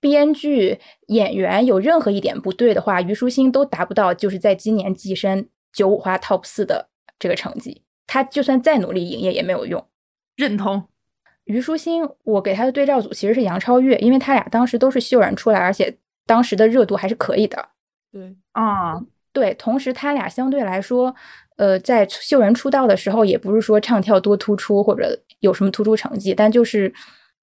[0.00, 7.82] 编剧、演员有任何一点不对的话，虞书欣都达不到就是在今年跻身九五花 TOP 四的这个成绩。
[8.06, 9.84] 他就算再努力营业也没有用。
[10.36, 10.88] 认同，
[11.44, 15.96] 虞书欣，我给他的对照组其实是杨超越，因为他俩当时都是秀人出来，而且
[16.26, 17.68] 当时的热度还是可以的。
[18.12, 19.00] 对啊，
[19.32, 21.14] 对，同时他俩相对来说，
[21.56, 26.92] 呃，在秀人出道的时候，也不是说唱跳多突出或者有什么突出成绩，但就是，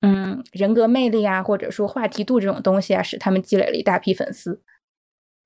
[0.02, 4.62] 嗯，人格魅力啊，或者说话题度这种东西啊，使他们积累了一大批粉丝。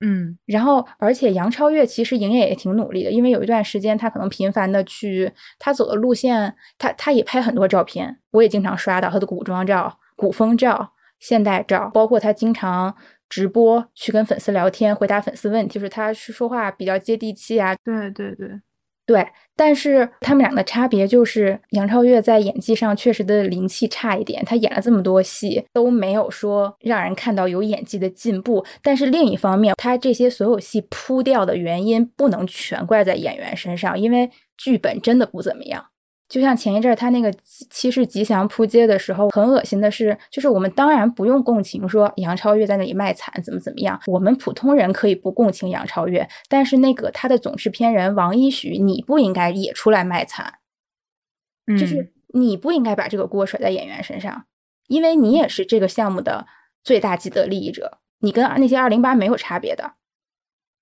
[0.02, 12.96] 嗯，然后，而且杨超越其实营业也挺努力的，因为有一段时间她可能频繁的去她走的路线，她她也拍很多照片，我也经常刷到她的古装照、古风照、现代照，包括她经常
[13.28, 17.76] 直播去跟粉丝聊天，回答粉丝问题，就是她说话比较接地气啊。
[17.84, 18.62] 对对对。
[19.08, 28.66] 对，但是他们俩的差别就是杨超越在演技上确实的灵气差一点，她演了这么多戏都没有说让人看到有演技的进步。
[28.84, 35.86] 但是另一方面，她这些所有戏扑掉的原因不能全怪在演员身上，因为剧本真的不怎么样。
[36.30, 37.34] 就像前一阵他那个
[37.70, 50.56] 七世吉祥扑街的时候，很恶心的是，就是我们当然不用共情说杨超越在那里卖惨怎么怎么样，我们普通人可以不共情杨超越，但是那个他的总制片人王一许，你不应该也出来卖惨，
[51.80, 54.44] 就是你不应该把这个锅甩在演员身上，
[54.88, 56.46] 因为你也是这个项目的
[56.84, 59.94] 最大既得利益者，你跟那些二零八没有差别的，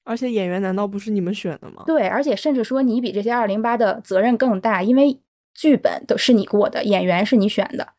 [0.06, 1.84] 而且演员难道不是你们选的吗？
[1.86, 5.22] 对，而且甚至说你比这些二零八的责任更大，因为。
[5.56, 7.94] 剧本都是你过的，演员是你选的，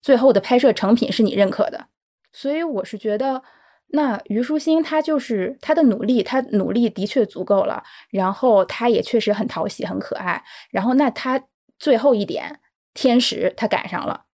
[0.00, 1.88] 最后的拍摄成品是你认可的，
[2.32, 3.42] 所以我是觉得，
[3.88, 11.42] 那虞书欣她就是她的努力，她努力的确足够了，然后她也确实很讨喜、很可爱，然后那她
[11.78, 12.60] 最后一点
[12.94, 14.26] 天时她赶上了，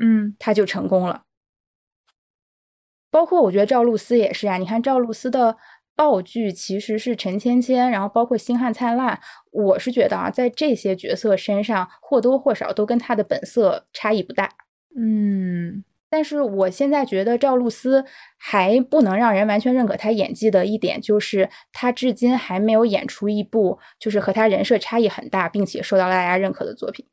[0.00, 1.24] 嗯，她就成功了。
[3.10, 5.56] 包括我觉得赵露思也是啊，你看赵露思的。
[5.96, 9.14] 爆剧其实是陈芊芊，然后包括《星汉灿烂》，
[9.52, 14.50] 我是觉得啊，在这些角色身上或多或少都跟她的本色差异不大。
[14.96, 18.04] 嗯，但是我现在觉得赵露思
[18.36, 27.06] 还不能让人完全认可她演技的一点，就是她至今还没有演出一部就是和她人设差异很大，并且受到大家认可的作品。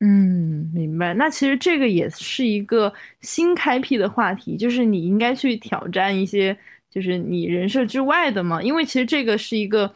[0.00, 1.12] 嗯，明白。
[1.12, 6.56] 那其实这个也是一个新开辟的话题，就是你应该去挑战一些。
[6.90, 9.90] 就是你人设之外的嘛，因为其实这个是一个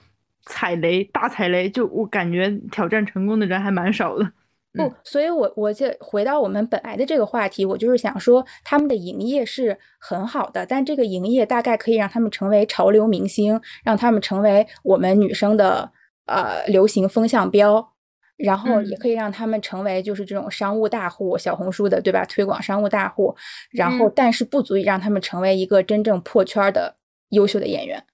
[0.47, 4.31] 踩雷，大踩雷，就我感觉挑战成功的人还蛮少的。
[4.77, 15.93] 不，所以我我就回到我们本来的这个话题，我就是想说，他们的营业是很好的，但这个营业大概可以让他们成为潮流明星，让他们成为我们女生的
[16.27, 17.94] 呃流行风向标。
[18.37, 22.25] 然后也可以让他们成为就是这种商务大户，小红书的对吧？
[22.25, 23.35] 推广商务大户，
[23.71, 26.97] 然后但是不足以让他们成为一个真正破圈的
[27.31, 28.05] 优秀的演员。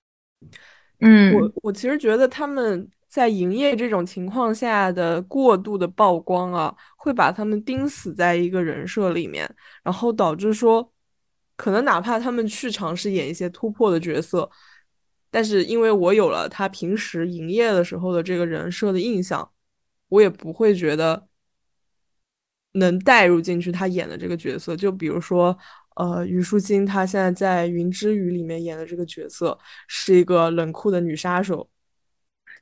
[1.01, 9.51] 嗯，我我其实觉得他们在营业这种情况下的过度的曝光啊，会把他们钉死在一个人设里面，
[9.83, 10.93] 然后导致说
[11.57, 14.49] 可能哪怕他们去尝试演一些突破的角色，
[15.31, 19.51] 但是因为我有了他平时营业的时候的这个人设的印象，
[20.11, 21.27] 我也不会觉得
[22.73, 24.77] 能带入进去他演的这个角色。
[24.77, 25.57] 就比如说，
[25.97, 29.59] 呃，虞书欣她现在在《云之羽》里面演的这个角色
[29.89, 31.69] 是一个冷酷的女杀手。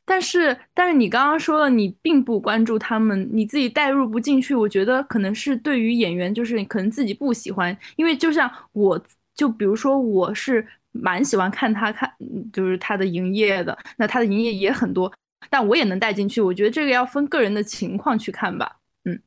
[0.05, 4.55] 但是，但是你刚刚说了，你并不关注他们，你自己代入不进去。
[4.55, 8.99] 我觉得可能是对于演员，就是可能自己不喜欢，因为就像我，
[9.35, 12.11] 就比如说我是蛮喜欢看他看，
[12.51, 15.13] 就是他的营业的，那他的营业也很多，
[15.51, 16.41] 但我也能带进去。
[16.41, 18.79] 我觉得这个要分个人的情况去看吧。
[19.05, 19.21] 嗯，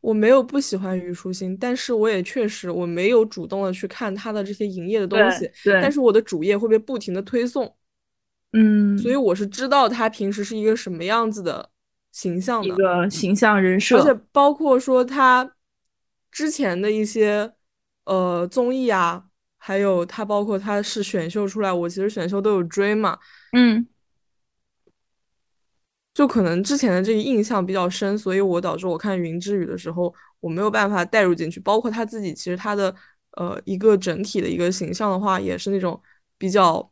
[0.00, 7.76] 我没有不喜欢虞书欣，但是我也确实我没有主动的去看他的这些营业的东西，对，但是我的主页会被不停的推送。
[8.52, 11.70] 嗯，所以我是知道他平时是一个什么样子的
[12.10, 15.48] 形象的一个形象人设，而且包括说他
[16.32, 17.52] 之前的一些
[18.06, 23.16] 呃综艺啊，还有他包括他是选秀出来，我其实选秀都有追嘛，
[23.52, 23.86] 嗯，
[26.14, 32.94] 就可能之前的这个印象比较深，所以我导致我看云之羽的时候，我没有办法带入进去，包括他自己其实他的
[33.32, 36.00] 呃一个整体的一个形象的话，也是那种
[36.38, 36.90] 比较。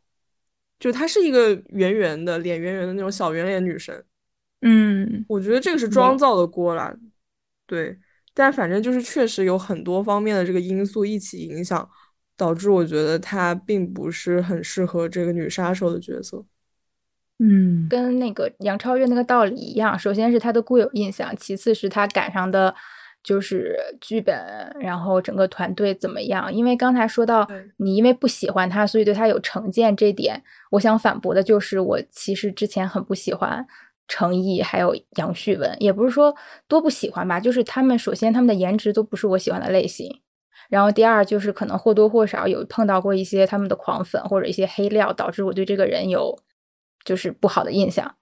[0.79, 4.01] 就她是一个圆圆的脸，圆圆的那种小圆脸女神。
[4.61, 6.95] 嗯，我觉得这个是妆造的锅啦。
[7.67, 7.99] 对，
[8.33, 11.89] 但反正就是确实有很多方面的这个因素一起影响，
[12.37, 16.45] 导致我觉得她并不是很适合这个女杀手的角色。
[17.39, 22.75] 嗯，跟那个杨超越那个道理一样，首先是他的固有印象，其次是他赶上的。
[23.21, 24.33] 就是剧本，
[24.79, 26.51] 然后整个团队怎么样？
[26.51, 33.67] 因为刚才说到你因为不喜欢他，所以对他有成见，这点我想反驳的就是，我其实之前很不喜欢
[34.07, 36.33] 程毅还有杨旭文，也不是说
[36.69, 40.09] 多不喜欢吧，就是他们首先他们的颜值都不是我喜欢的类型，
[40.69, 46.39] 然后第二就是可能或多或少有碰到过一些他们的狂粉或者一些黑料，导致我对这个人有
[47.03, 48.15] 就是不好的印象。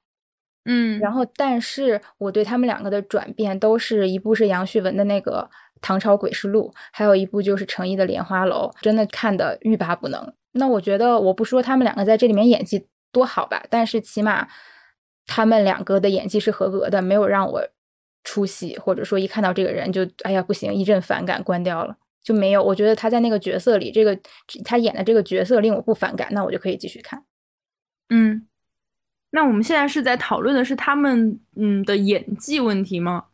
[0.70, 5.50] 嗯，然后，但是我对他们两个的转变，都是一部是杨旭文的那个
[5.80, 10.34] 《唐朝诡事录》，还有一部就是程毅的《莲花楼》，真的看的欲罢不能。
[10.52, 14.46] 那我觉得，我不说他们两个在这里面演技多好吧，但是起码
[15.26, 17.66] 他们两个的演技是合格的，没有让我
[18.26, 22.62] 出戏，或者说一看到这个人就哎呀不行，一阵反感关掉了，就没有。
[22.62, 24.20] 我觉得他在那个角色里，这个
[24.66, 27.24] 他演的这个角色令我不反感，那我就可以继续看。
[28.10, 28.48] 嗯。
[29.32, 33.26] 那我们现在是在讨论的是他们嗯的演技问题吗？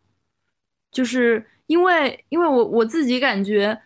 [0.92, 3.80] 就是因为因为我我自己感觉，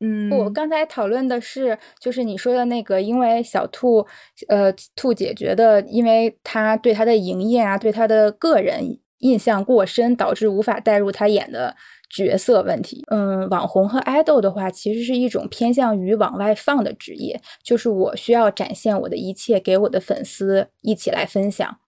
[0.00, 4.06] 嗯，我刚才讨论的是就是你说的那个，因为小兔
[4.48, 11.74] 呃兔姐觉得，因为他对他的营业啊，对他的个人印象过深，导致无法带入他演的。
[12.08, 21.78] 角色问题，嗯，网红和爱豆的话，其实是一种偏向于往外放的职业，就是我需要展现我的一切给我的粉丝一起来分享。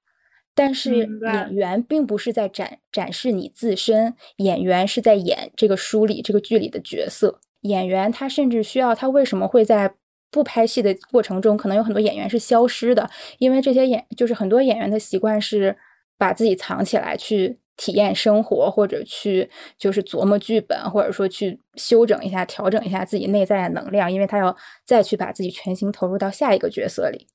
[0.56, 7.38] 但是演员并不是在展展示你自身，演员是在演这个书里这个剧里的角色。
[7.60, 9.94] 演员他甚至需要他为什么会在
[10.32, 13.08] 不拍戏的过程中，可能有很多演员是消失的，
[13.38, 15.76] 因为这些演就是很多演员的习惯是
[16.18, 17.58] 把自己藏起来去。
[17.80, 19.48] 体验生活，或者去
[19.78, 27.28] 就是琢磨剧本，或者说去修整一下、调整一下自己内在的能量，因为他要再去把自己全心投入到下一个角色里。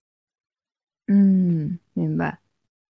[1.07, 2.39] 嗯，明白。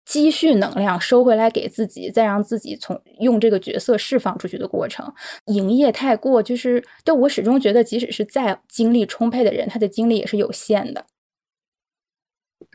[0.04, 5.14] 积蓄能量收回来给自己，再让自己从用这个角色释放出去的过程。
[5.44, 11.06] 营业太过，就是但我始终觉得，即使是再精力充沛的人，他的精力也是有限的。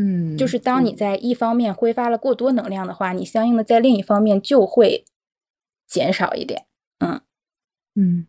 [0.04, 5.06] 嗯，就是当你在一方面挥发了过多能量的话，你相应的在另一方面就会
[5.86, 6.66] 减少一点。
[6.98, 7.22] 嗯
[7.94, 8.26] 嗯，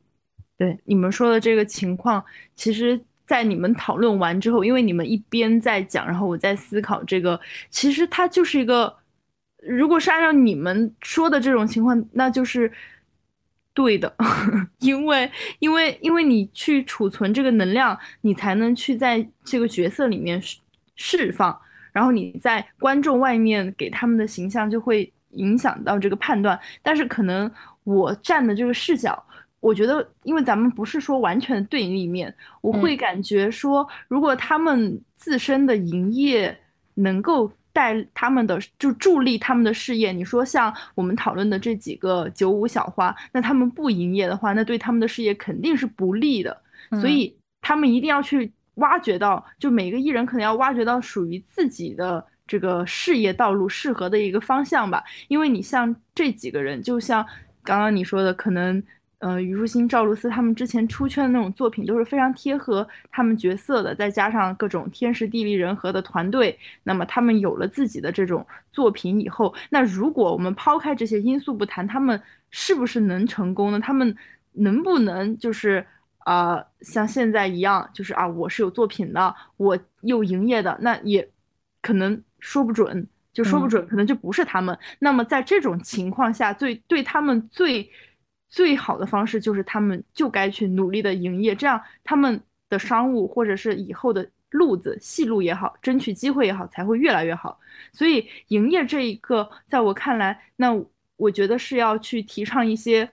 [0.58, 2.22] 对，你们说的这个情况，
[2.54, 8.94] 其实，在你们讨论完之后，因为你们一边在讲，然后我在思考这个，其实它就是一个，
[9.56, 12.70] 如果是按照你们说的这种情况，那就是
[13.72, 14.14] 对的，
[14.80, 20.42] 因为因为因为你去储存这个能量，你才能去在这个角色里面。
[20.96, 21.58] 释放，
[21.92, 26.58] 然后你在观众外面给他们的形象就会影响到这个判断。
[26.82, 27.50] 但是可能
[27.84, 29.24] 我站的这个视角，
[29.60, 36.56] 我觉得，因为咱们不是说完全的对立面，我会感觉说，如果他们自身的营业
[36.94, 40.12] 能够带他们的，就助力他们的事业。
[40.12, 46.56] 你说像我们讨论的这几个九五小花，那他们不营业的话，那对他们的事业肯定是不利的。
[47.00, 48.52] 所以他们一定要去。
[48.76, 55.02] 挖掘到，就每个艺人可能要挖掘到属于自己的这个事业道路适合的一个方向吧。
[55.28, 57.24] 因为你像这几个人，就像
[57.62, 58.82] 刚刚你说的，可能
[59.18, 72.20] 呃，虞书欣、赵露思他们之前出圈的那种作品都是非常贴合他们角色的，再加上各种天时地利人和的团队，那么他们有了自己的这种作品以后，那如果我们抛开这些因素不谈，他们
[72.50, 73.78] 是不是能成功呢？
[73.78, 74.12] 他们
[74.54, 75.86] 能不能就是
[76.24, 81.28] 啊，像现在一样，就是啊，我是有作品的，我又营业的，那也
[81.80, 84.78] 可能说不准，就说不准，可能就不是他们。
[84.98, 87.90] 那么在这种情况下，最对他们最。
[88.54, 97.58] 最好的方式就是他们就该去努力的营业，这样他们的商务或者是以后的路子戏路也好，争取机会也好，才会越来越好。
[97.94, 100.68] 所以营业这一个，在我看来，那
[101.16, 103.10] 我觉得是要去提倡一些，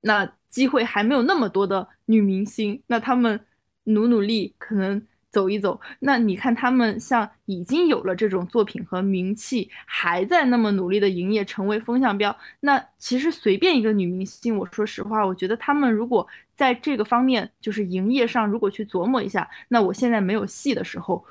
[0.00, 3.40] 那机会还没有那么多的女明星，那他们
[3.84, 5.06] 努努力可能。
[5.32, 12.36] 走一走，那你看他们像已经有了这种作品和名气，还在那么努力的营业，成为风向标。
[12.58, 16.26] 那其实随便一个女明星，我说实话，我觉得他们如果
[16.56, 21.24] 在这个方面就是营业上，如果去琢磨一下，那我现在没有戏的时候，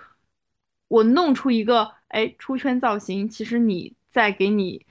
[0.88, 4.86] 我弄出一个哎出圈造型，其实你再给你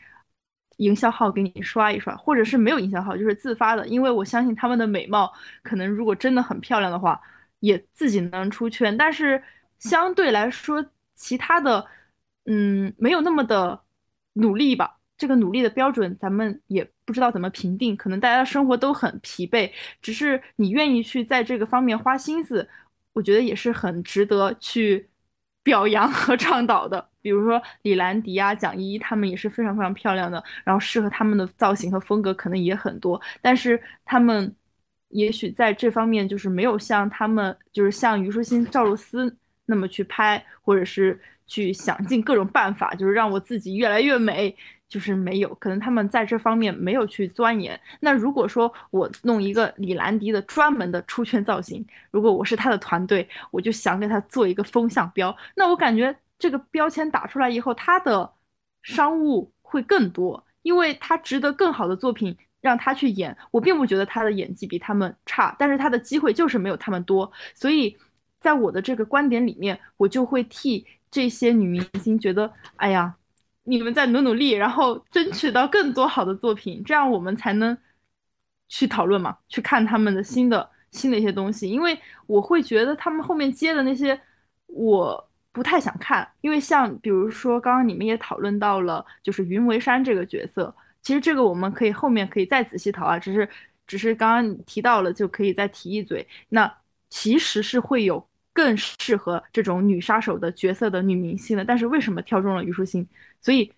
[0.78, 7.20] 营销号给你刷一刷，或者是没有营销号，就是自发的，因为我相信他们的美貌，可能如果真的很漂亮的话。
[7.60, 9.42] 也自己能出圈，但是
[9.80, 11.84] 相对来说，其他的，
[12.44, 13.82] 嗯，没有那么的
[14.34, 15.00] 努力吧。
[15.16, 17.96] 这个努力的标准，咱们也不知道怎么评定。
[17.96, 19.68] 可能大家的生活都很疲惫，
[20.00, 22.68] 只是你愿意去在这个方面花心思，
[23.12, 25.10] 我觉得也是很值得去
[25.64, 27.10] 表扬和倡导的。
[27.28, 34.54] 比如说李兰迪啊、蒋依依，她们也是非常非常漂亮的，然后适合他们的造型和风格可能也很多，但是他们。
[35.10, 44.54] 也许在这方面就是没有像他们，就是像虞书欣、赵露思那么去拍，或者是去想尽各种办法，就是让我自己越来越美，
[44.86, 45.48] 就是没有。
[45.54, 47.80] 可能他们在这方面没有去钻研。
[48.00, 58.32] 那如果说我弄一个李兰迪的专门的出圈造型，如果我是他的团队，我就想给他做一个风向标，那我感觉这个标签打出来以后，他的
[58.82, 62.36] 商务会更多，因为他值得更好的作品。
[62.60, 67.96] 让他去演，我并不觉得他的演技比他们差，但是他的机会就是没有他们多，所以
[68.40, 73.14] 在我的这个观点里面，我就会替这些女明星觉得，哎呀，
[73.62, 77.78] 你们再努努力，然后争取到更多好的作品，这样我们才能
[78.66, 84.20] 去讨论嘛，去看他们的新的新的一些东西，因为我会觉得他们后面接的那些
[84.66, 85.27] 我
[85.58, 90.74] 不太想看，因为像比如说刚刚你们也讨论到了，就是云为山这个角色。
[91.02, 93.48] 其实这个我们可以后面可以再仔细讨啊，只是
[93.86, 96.26] 只是刚刚提到了就可以再提一嘴。
[96.48, 96.72] 那
[97.10, 103.06] 其实是会有更适合这种女杀手的角色的女明星的，但是为什么挑中了虞书欣？
[103.40, 103.72] 所以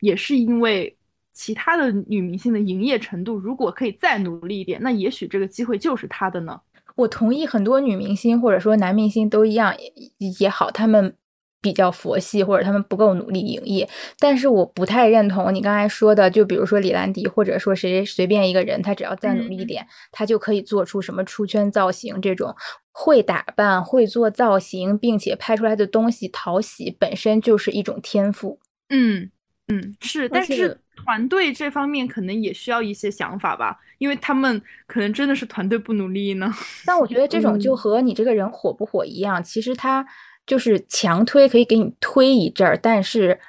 [0.00, 0.96] 也是因为
[1.32, 6.60] 其他的女明星的营业程度，如果可以再努力一点，那也许这个机会就是她的呢。
[6.96, 11.16] 我同意，很多女明星或者说男明星都一样也也好，他们。
[11.64, 13.88] 比较佛系，或者他们不够努力营业，
[14.18, 22.54] 但是我不太认同你刚才说的，就比如说李兰迪，或者说谁随便一个人，他只要再努力一点，他就可以做出什么出圈造型这种
[22.92, 28.60] 会打扮、会做造型，并且拍出来的东西讨喜，本身就是一种天赋。
[28.90, 29.30] 嗯
[29.68, 36.52] 嗯，是，但是团队这方面可能也需要一些想法吧，因为他们可能真的是团队不努力呢。
[36.84, 40.06] 但我觉得这种就和你这个人火不火一样，其实他。
[40.46, 43.40] 就是强推可以给你推一阵儿，但是，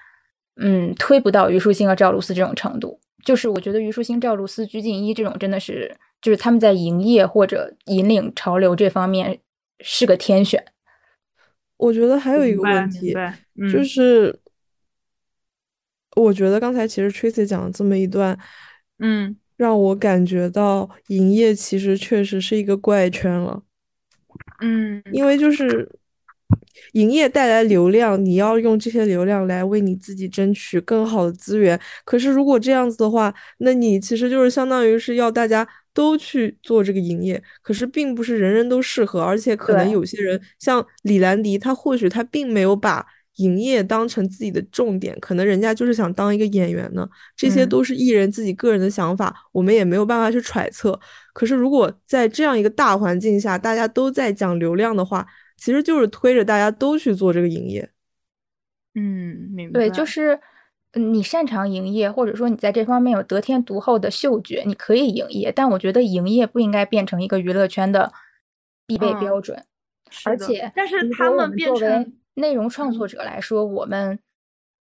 [0.56, 2.98] 嗯，推不到虞书欣和赵露思这种程度。
[3.26, 9.38] 就是我觉得虞书欣、赵露思、鞠婧祎这种真的是，就是他们在营业或者引领潮流这方面
[9.82, 10.64] 是个天选。
[11.76, 13.14] 我觉得还有一个问题，
[13.70, 14.40] 就是，
[16.16, 18.38] 我觉得刚才其实 Tracy 讲了这么一段，
[19.00, 23.64] 嗯，让我感觉到营业其实确实是一个怪圈了，
[24.62, 25.90] 嗯，因为就是。
[26.92, 31.80] 营业带来流量，你要用这些流量来为你自己争取更好的资源。
[32.04, 37.42] 可是如果这样子的话，那你其实就是相当于是要大家都去做这个营业。
[37.62, 43.06] 可是并不是人人都适合，而且可能有些人像李兰迪，他或许他并没有把
[43.36, 47.08] 营业当成自己的重点，可能人家就是想当一个演员呢。
[47.36, 51.00] 这些都是艺人自己个人的想法，我们也没有办法去揣测。
[51.34, 55.28] 可是如果在这样一个大环境下，大家都在讲流量的话，
[55.58, 57.90] 其实就是推着大家都去做这个营业，
[58.94, 59.80] 嗯，明白。
[59.80, 60.40] 对，就是
[60.94, 65.52] 你擅长营业，或者说你在这方面有得天独厚的嗅觉，你可以营业。
[65.52, 68.14] 但我觉得营业不应该变成一个娱乐圈的
[68.88, 69.66] 必备标准。
[70.24, 74.20] 而且，但是他们作为内容创作者来说，我们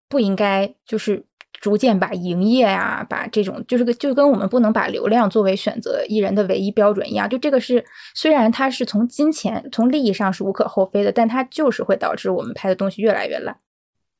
[0.09, 1.23] 不应该就是
[1.53, 7.83] 逐渐把营业啊，把这种就是个就跟我们不能把流量作为选择艺人的唯一标准一样，就这个是
[8.13, 13.57] 虽然它是从金钱从利益上是无可厚非的，但它就是会导致我们拍的东西越来越烂。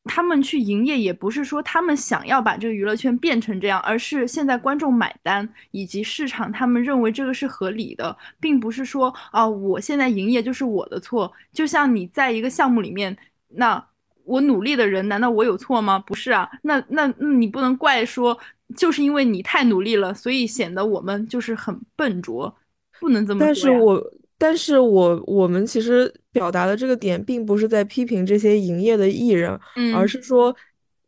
[0.05, 11.31] 他们去营业也不是说他们想要把这个娱乐圈变成这样，而是现在观众买单以及市场他们认为这个是合理的，并不是说啊我现在营业就是我的错。
[11.51, 13.17] 就像你在一个项目里面，
[13.49, 13.83] 那
[14.23, 15.97] 我努力的人难道我有错吗？
[15.97, 18.37] 不是啊，那那那你不能怪说
[18.75, 22.55] 就是因为你太努力了，所以显得我们就是很笨拙，
[22.99, 23.45] 不能这么说。
[23.45, 24.11] 但是我。
[24.37, 30.53] 但是我我们其实表达的这个点，并不是在批评这些营业的艺人，嗯而是说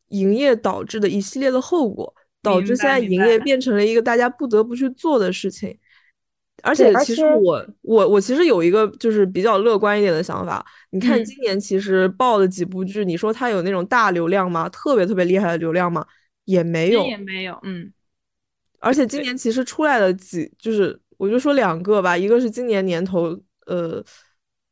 [0.09, 5.77] 营业导致的一系列的后果，导致现在营业变成了一个大家不得不去做的事情。
[6.63, 10.65] 而且，其实我我我其实有一个就是比较乐观一点的想法。
[10.91, 14.69] 你看今年其实爆的几部剧，你说它有那种大流量吗？
[14.69, 16.05] 特别特别厉害的流量吗？
[16.45, 17.59] 也没有，也没有。
[17.63, 17.91] 嗯。
[18.79, 20.97] 而且今年其实出来了几就是。
[21.17, 24.03] 我就说两个吧，一个是今年年头，呃，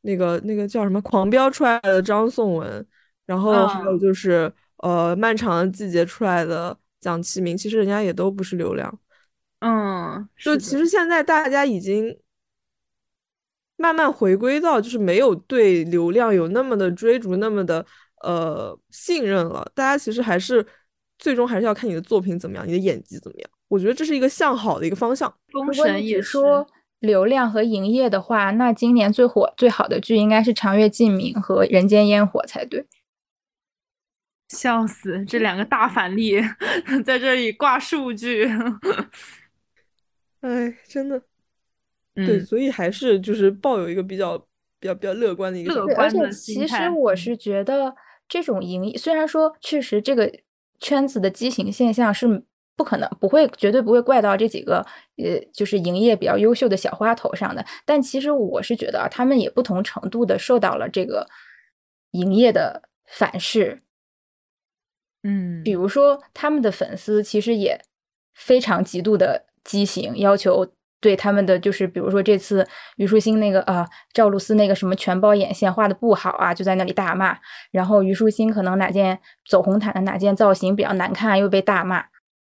[0.01, 2.87] 那个那个叫什么《狂飙》出来的张颂文，
[3.25, 8.99] 然后还有就是呃《漫长的季节》出来的蒋奇明，其实人家也都不是流量，
[9.59, 12.15] 嗯，就其实现在大家已经
[13.77, 17.85] 慢慢回归到就是没有对流量有那么的追逐，那么的
[18.21, 20.65] 呃信任了，大家其实还是
[21.17, 23.49] 最终还是要看你的作品怎么样，你的演技怎么样。
[23.68, 25.34] 我觉得这是一个向好的一个方向。
[25.51, 26.68] 如果你说
[26.99, 32.86] 流量和营业的话，那今年最火最好的剧应该是《长月烬明》和《人间烟火》才对。
[34.49, 36.39] 笑死，这两个大反例
[37.03, 38.47] 在这里挂数据。
[40.41, 41.22] 哎，真的。
[42.13, 44.38] 对，所以还是就是抱有一个比较
[44.80, 47.95] 比较比较乐观的一个乐观的其实我是觉得
[48.30, 50.32] 这种营业，虽然说确实这个
[50.80, 52.45] 圈子的畸形现象是。
[52.76, 54.86] 不可能，不会，绝对不会怪到这几个，
[55.17, 57.65] 呃，就是营业比较优秀的小花头上的。
[57.86, 61.28] 但其实我是觉得啊，他们也不同程度的受到了这个
[62.11, 63.82] 营业的反噬。
[65.23, 67.82] 嗯，比如说他们的粉丝其实也
[68.34, 70.67] 非常极度的畸形，要求
[70.99, 72.67] 对他们的就是，比如说这次
[72.97, 77.38] 虞书欣那个呃赵露思那个什么全包眼线画的不好啊，就在那里大骂。
[77.71, 82.05] 然后虞书欣可能哪件走红毯的哪件造型比较难看，又被大骂。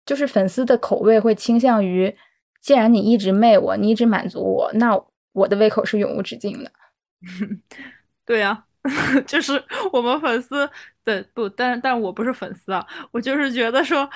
[0.07, 2.15] 就是粉丝的口味会倾向于，
[2.61, 5.01] 既然你一直媚我，你一直满足我，那
[5.33, 6.73] 我的胃口是永无止境的。
[8.27, 8.65] 对呀，
[9.27, 10.69] 就是我们粉丝
[11.05, 14.09] 的不，但但我不是粉丝啊，我就是觉得说，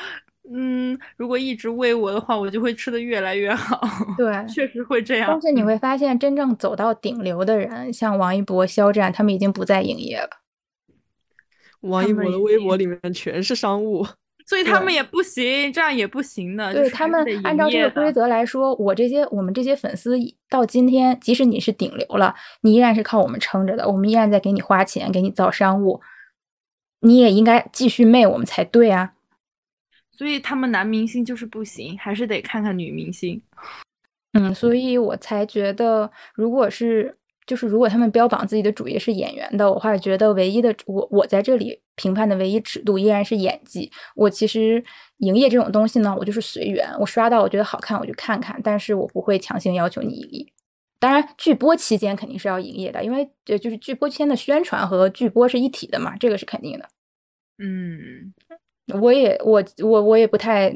[0.53, 3.81] 嗯，如果一直喂我的话，我就会吃的越来越好。
[4.17, 5.29] 对，确实会这样。
[5.31, 10.31] 但是你会发现，真正走到顶流的人，像王一博、肖战，他们已经不再营业了。
[11.81, 14.07] 王一博的微博里面全是商务。
[14.47, 16.73] 所以他们也不行，这样也不行的。
[16.73, 20.17] 对他们按照这个规则来说，我这些我们这些粉丝
[20.51, 23.89] 到今天，即使你是顶流了，你依然是靠我们撑着的。
[23.89, 26.01] 我们依然在给你花钱，给你造商务，
[27.01, 29.15] 你也应该继续媚我们才对啊。
[30.11, 33.41] 所以他们男明星就是不行，还是得看看女明星。
[34.35, 37.17] 嗯，所以我才觉得，如果是。
[37.47, 43.91] 就是如果他们标榜自己的主业是演员的，我会觉得唯一的我我在这里评判的唯一尺度依然是演技。
[44.15, 44.83] 我其实
[45.19, 50.47] 营业这种东西呢，我就是随缘，我刷到我觉得好看我就看看，但是我不会强行要求你营业。
[50.99, 56.89] 当然剧播期间肯定是要营业的，因为呃就是剧播期间的宣传和剧播是一体的嘛，这个是肯定的。
[57.59, 58.33] 嗯，
[59.01, 60.73] 我也我我我也不太，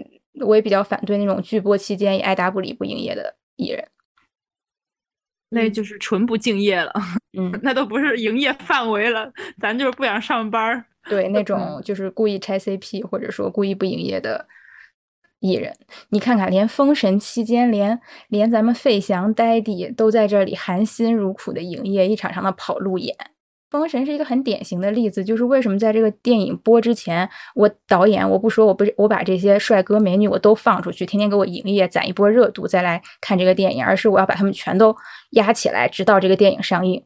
[0.47, 3.89] 我也比较反对那种剧播期间爱答不理不营业的艺人。
[5.51, 6.93] 那就是纯不敬业了，
[7.39, 10.85] 嗯，那都不是营业范围了，咱就是不想上班儿。
[11.09, 14.47] 对，那种就是故意拆 CP 或者说故意不营业的
[15.41, 15.75] 艺人，
[16.11, 23.17] 你看看，连封神期间，连连咱们费翔、呆弟都在这里含辛茹苦的营业，一场场的跑路演。
[23.71, 34.97] 封神是一个很典型的例子，就是为什么在这个电影播之前，我导演我不说，我不我把这些帅哥美女我都放出去，天天给我营业，攒一波热度，再来看这个电影，而是我要把他们全都
[35.33, 37.05] 压起来，直到这个电影上映。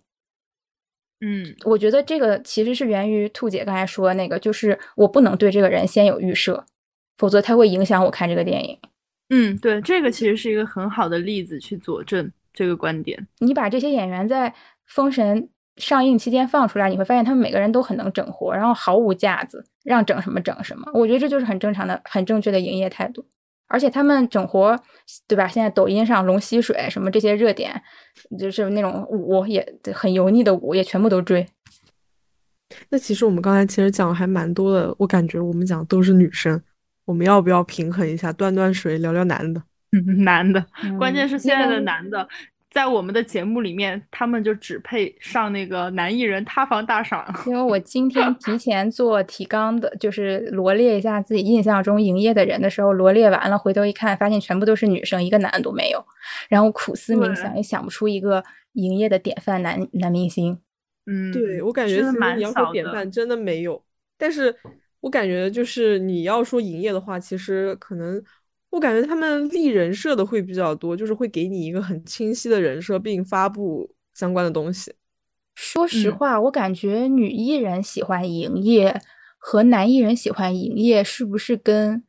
[1.20, 6.64] 嗯，我觉得这个其实是源于兔姐刚才说的那个，就是我不能对这个人先有预设，
[7.18, 8.78] 否则他会影响我看这个电影。
[9.30, 13.26] 嗯，对，这个其实是一个很好的例子去佐证这个观点。
[13.38, 14.54] 你把这些演员在
[14.86, 15.48] 封神。
[15.76, 20.90] 上映期间放出来，你会发现他们每个人都很能整活，然后毫无架子，让整什么整什么。
[20.92, 23.24] 我觉得这就是很正常的、很正确的营业态度。
[23.68, 24.78] 而且他们整活，
[25.26, 25.48] 对吧？
[25.48, 27.82] 现在抖音上龙吸水什么这些热点，
[28.38, 31.46] 就是那种舞也很油腻的舞，也全部都追。
[32.90, 36.62] 那其实我们刚才其实讲的还蛮多的，我感觉我们讲都是女生。
[37.06, 39.62] 我们要不要平衡一下，断断水，聊聊男的？
[40.22, 42.28] 男的，嗯关键是现在的男的，
[42.72, 47.22] 在我们的节目里面，他们就只配上那个男艺人塌房大赏。
[47.46, 56.02] 因为我今天提前做提纲的，就是罗列一下自己印象中营业的人的时候，罗列完了，回头一看，发现全部都是女生，一个男的都没有。
[56.48, 58.42] 然后苦思冥想，也想不出一个
[58.72, 60.58] 营业的典范男男明星。
[61.04, 63.84] 嗯，对我感觉真的蛮其实你要说典范真的没有，
[64.16, 64.54] 但是
[65.00, 68.22] 我感觉就是你要说营业的话，其实可能
[68.72, 74.94] 我感觉他们立人设的会比较多，就是会给你一个很清晰的人设，并发布相关的东西。
[75.54, 78.98] 说实嗯话，我感觉女艺人喜欢营业
[79.36, 82.02] 和男艺人喜欢营业，是不是跟，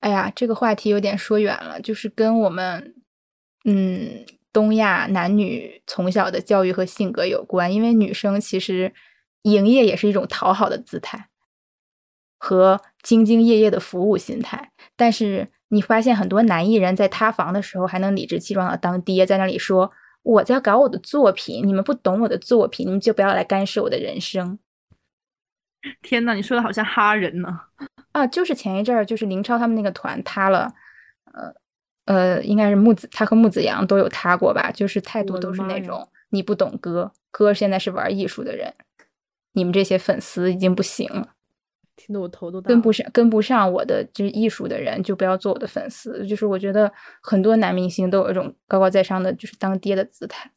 [0.00, 2.94] 哎呀，这个话题有点说远了，就是跟我们，
[3.64, 7.72] 嗯，东亚男女从小的教育和性格有关。
[7.72, 8.92] 因为女生其实
[9.44, 11.30] 营业也是一种讨好的姿态
[12.36, 19.90] 和兢兢业业的服务心态，但是你发现很多男艺人在塌房的时候还能理直气壮的当爹，在那里说。
[20.24, 24.56] 我在搞我的作品，你们不懂我的作品，你们就不要来干涉我的人生
[26.00, 27.58] 天呐，你说的好像哈人呢。
[28.12, 28.24] 啊！
[28.28, 30.72] 就是前一阵儿，就是林超他们那个团塌了，
[31.32, 31.52] 呃
[32.04, 34.70] 呃，应该是木子，他和木子阳都有塌过吧？
[34.70, 38.72] 就是态度都是那种你不懂哥，哥现在是玩艺术的人，
[39.54, 41.31] 你们这些粉丝已经不行了。
[42.04, 46.26] 听得我头都大了跟不上跟不上我的就是艺术的人，就不要做我的粉丝。
[46.26, 46.92] 就是我觉得
[47.22, 50.50] 很多男明星都有一种高高在上的，就是当爹的姿态。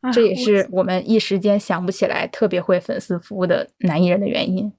[0.00, 4.72] 啊这也是我们一时间想不起来特别会粉丝服务的男艺人的原因。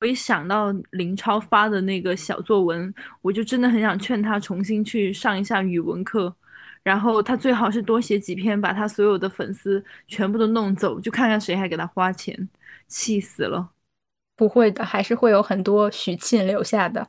[0.00, 2.92] 我一想到林超发的那个小作文，
[3.22, 6.34] 我就真的很想劝他重新去上一下语文课，
[6.82, 12.48] 然后他最好是多写几篇，把他所有的粉丝全部都弄走，就看看谁还给他花钱，
[12.88, 13.70] 气死了。
[14.36, 17.08] 不会的，还是会有很多许沁留下的。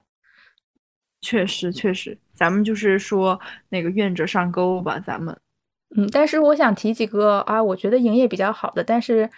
[1.20, 5.38] 确实，确实，咱们就是说那个愿者上钩吧，咱们。
[5.96, 9.30] 嗯，但是我想提几个啊，我觉得营业比较好的，但是，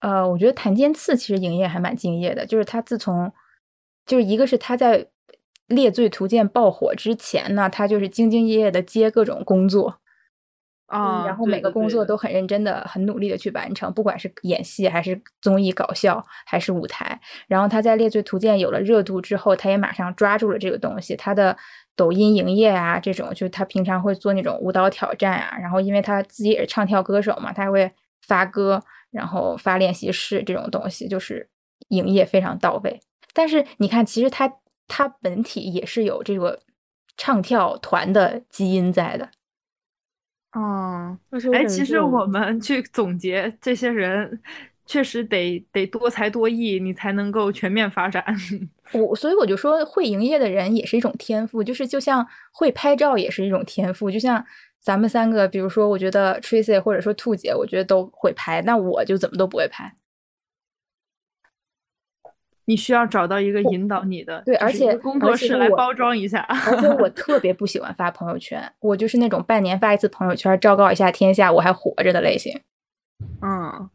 [0.00, 3.32] 呃，我觉得檀健次其实营业还蛮敬业的，就是他自从，
[4.06, 5.02] 就是一个是他在
[5.66, 10.00] 《猎罪图鉴》爆火之前呢，他就是兢兢业业的接各种工作，
[10.86, 17.20] 啊、嗯然后每个工作都很认真的、很努力的去完成，不管是演戏还是综艺搞笑还是舞台。
[17.48, 21.16] 然后他在《猎罪图鉴》有了热度之后，他也马上抓住了这个东西。
[21.16, 21.56] 他的
[21.96, 27.90] 抖音营业啊，这种就是他平常会做那种舞蹈挑战啊，然后因为他自己也是唱跳歌手嘛，他会
[28.26, 31.48] 发歌，然后发练习室这种东西，就是
[31.88, 33.00] 营业非常到位。
[33.32, 34.52] 但是你看，其实他
[34.86, 36.60] 他本体也是有这个
[37.16, 39.28] 唱跳团的基因在的。
[40.58, 41.18] 嗯，
[41.52, 44.40] 哎，其实我们去总结这些人，
[44.86, 48.24] 确实得得多才多艺，你才能够全面发展。
[48.94, 54.42] 我所以我就说，会营业的人也是一种天赋，就是就像会拍照也是一种天赋，就像
[54.80, 59.92] 咱们三个，比如说，我觉得 Tracy 或者说兔姐，我觉得都会拍，那我就怎么都不会拍。
[62.66, 66.40] 你需要找到一个引导你的，对而且工作室来包装一下。
[66.66, 72.60] 而且我 特别不喜欢发朋友圈，我就是那种半年发一次朋友圈，昭告一下天下我还活着的类型。
[73.40, 73.88] 嗯，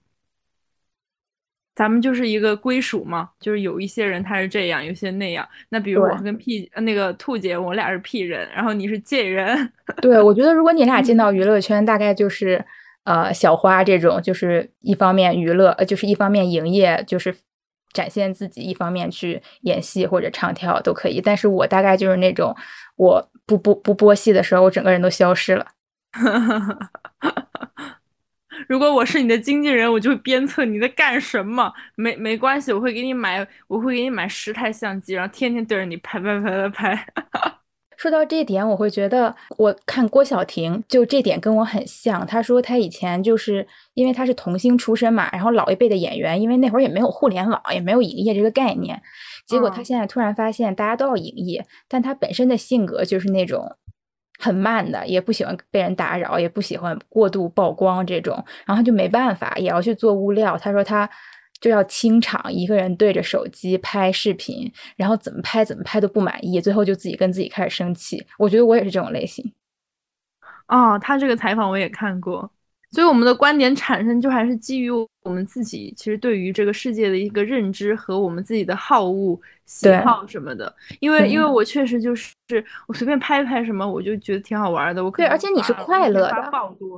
[1.76, 5.48] 咱们就是一个归属嘛，就是有一些人他是这样，有些那样。
[5.70, 9.72] 那比如我跟 P 呃那个兔姐，我俩是 P 人，然后你是 J 人。
[10.02, 12.64] 对，我觉得如果你俩进 到娱乐圈，大概就是
[13.04, 17.36] 呃小花这种，就是一方面娱乐，呃就是一方面营业，就是
[17.94, 21.22] 展现自己，一方面去演戏或者唱跳都可以。
[21.22, 22.56] 但是我大概就是那种，
[22.96, 25.68] 我不不不播戏的时候，我整个人都消失了。
[28.68, 31.74] 如果我是你的经纪人，我就会鞭策你在干什么。
[31.96, 37.08] 没没关系，我会给你买，我会给你买十台相机，然后天天对着你拍拍拍拍拍。
[38.02, 42.26] 说到这一点，我会觉得，我看郭晓婷就这点跟我很像。
[42.26, 49.00] 她说她以前就是因为她是童星出身嘛，然后老一辈的演员，因为那会儿也没有互联网，也没有影业这个概念，
[49.46, 53.64] 结果她嗯现在突然发现大家都要营业，但她本身的性格就是那种
[54.40, 58.34] 很慢的，也不喜欢被人打扰，也不喜欢过度曝光这种，
[58.66, 60.58] 然后她就没办法，也要去做物料。
[60.58, 61.08] 她说她。
[61.62, 68.26] 就要清场，一个人对着手机拍视频，然后怎么拍怎么拍都不满意，最后就自己跟自己开始生气。
[68.38, 69.54] 我觉得我也是这种类型。
[70.68, 72.52] 哦，他这个采访我也看过，
[72.92, 80.74] 所以我们的观点产生就还是基于我们自己其实对于这个世界的一个认知和我们自己的好恶、喜好什么的。
[81.00, 82.34] 因为因为嗯我确实就是
[82.88, 85.02] 我随便拍拍什么，我就觉得挺好玩的。
[85.04, 86.52] 我可对，而且你是快乐的。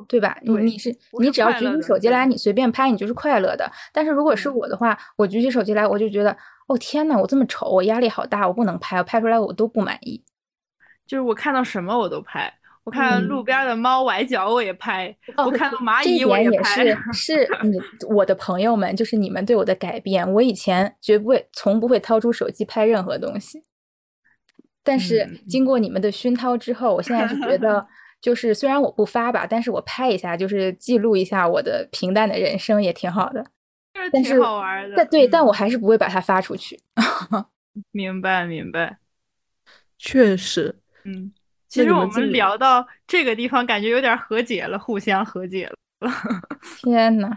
[0.07, 0.35] 对吧？
[0.41, 3.71] 你对你是我你只要举起手机来，你随便拍，你就是快乐的。
[3.91, 6.35] 但是如果是嗯我的话，我举起手机来，我就觉得
[6.67, 10.23] 哦天呐，我这么丑，我压力好大，我不能拍，我拍出来我都不满意。
[11.05, 12.51] 就是我看到什么我都拍，
[12.83, 15.07] 我看路边的猫崴脚我也拍，
[15.37, 16.83] 哦我看到蚂蚁我点也拍。
[16.85, 20.29] 是 是你我的朋友们，就是你们对我的改变。
[20.33, 23.63] 我以前绝不会，从不会掏出手机拍任何东西，
[24.83, 27.87] 但是嗯经过你们的熏陶之后，我现在是觉得，
[28.21, 33.45] 就是虽然我不发吧，但是我拍一下，就是记录一下我的平淡的人生，也挺好的。
[33.93, 34.95] 就是但是挺好玩的。
[34.97, 36.79] 但对，但嗯我还是不会把它发出去。
[37.91, 38.97] 明白明白。
[39.97, 40.75] 确实，
[41.05, 41.42] 嗯，那
[41.73, 45.75] 其实我们聊到这个地方，感觉有点和解了，互相和解了，
[46.77, 47.35] 天呐，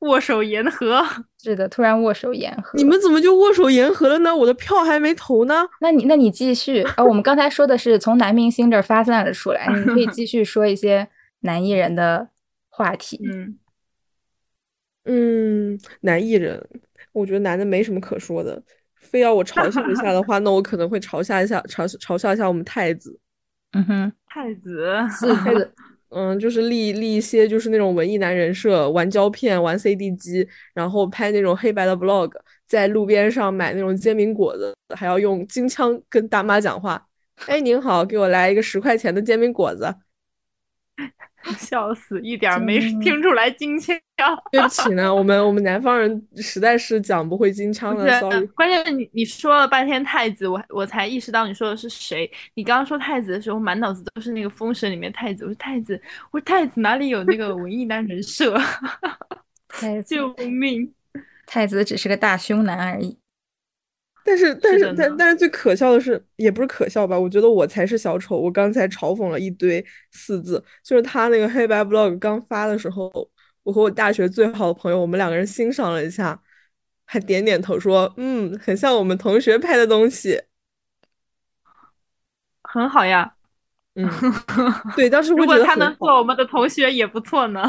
[0.00, 1.02] 握手言和。
[1.42, 2.76] 是的，突然握手言和。
[2.76, 4.36] 你们怎么就握手言和了呢？
[4.36, 5.66] 我的票还没投呢。
[5.80, 11.08] 那你那你继续啊、我们刚才说的是从男明星这儿发散了出来，你可以继续说一些
[11.40, 12.28] 男艺人的
[12.68, 13.18] 话题。
[13.24, 13.58] 嗯，
[15.04, 16.68] 嗯，男艺人，
[17.12, 18.62] 我觉得男的没什么可说的。
[19.10, 23.18] 非要我嘲笑一下的话，那我可能会嘲笑一下嘲嘲笑一下我们太子。
[23.72, 25.74] 嗯哼，太子，是 太子，
[26.10, 32.32] 嗯，就是立立一些就是那种文艺男人设，玩胶片，玩 CD 机，然后拍那种黑白的 vlog，
[32.66, 37.06] 在路边上买那种煎饼果子，还要用金枪跟大妈讲话。
[37.46, 39.94] 哎，您好，给我来一个十块钱的煎饼果子。
[41.58, 43.96] 笑死，一点儿没听出来京腔。
[44.50, 48.46] 对不起呢，我们我们南方人实在是讲不会京腔的。
[48.48, 52.30] 关键你你说了半天太子，我我才意识到你说的是谁。
[52.54, 55.44] 你刚刚说太子的时候，满脑子都是那个《封神》里面太子。
[55.44, 56.00] 我说太子，
[56.32, 58.60] 我说太子哪里有那个文艺男人设？
[59.68, 60.92] 太子，救命！
[61.46, 63.16] 太子只是个大胸男而已。
[64.28, 67.18] 但是但是但但是最可笑的是，也不是可笑吧？
[67.18, 68.36] 我觉得我才是小丑。
[68.38, 73.10] 我刚才嘲讽了一堆四字，就是他那个黑白 vlog 刚发的时候，
[73.62, 76.38] 我和我大学最好的朋友，我们两个人欣赏了一下，
[77.06, 80.42] 还点点头说，嗯，很像我们同学拍的东西。
[82.62, 83.34] 很好呀。
[83.94, 84.06] 嗯，
[84.94, 87.62] 对，当时会觉如果他能做我们的同学也不错呢。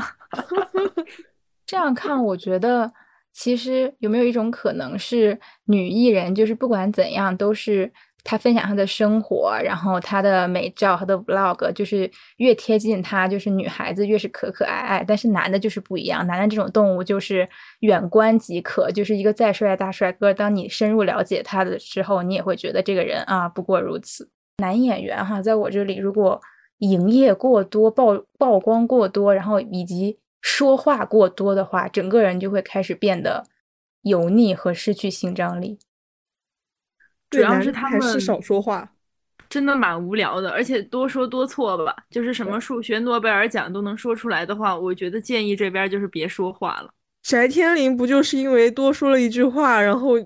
[1.65, 2.91] 这样看，我觉得
[3.33, 7.91] 其实有没有一种可能是女艺人，就是不管怎样都是
[8.23, 15.05] 她分享她的生活，然后她的美照、她的 vlog，就是越贴近她，就是女孩子越是可可爱爱。
[15.07, 17.47] 但是男的就是不一样，男的这种动物就是
[17.79, 24.29] 远观即可，就是一个再帅的大帅哥，当你深入了解他的时候，你也会觉得这个人啊不过如此。
[24.57, 26.41] 男演员哈，在我这里如果
[26.79, 33.45] 营业过多、曝曝光过多，然后以及说话过多的话，整个人就会开始变得
[34.03, 35.79] 油腻和失去性张力。
[37.29, 38.93] 主要是他们还是们少说话。
[39.49, 41.95] 真的蛮无聊的，而且多说多错吧。
[42.11, 46.93] 就是什么数学诺贝尔奖都能说出来的话，我觉得建议这边就是别说话了。
[47.23, 50.19] 翟天临不就是因为多说了一句话，然后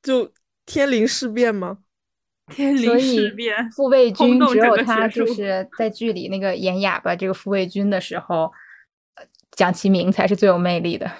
[0.00, 0.32] 就
[0.64, 1.78] 天临事变吗？
[2.50, 8.50] 天所临事变，傅卫军只有他就是在剧里那个演哑巴这个傅卫军的时候，呃
[9.58, 11.10] 蒋奇明才是最有魅力的。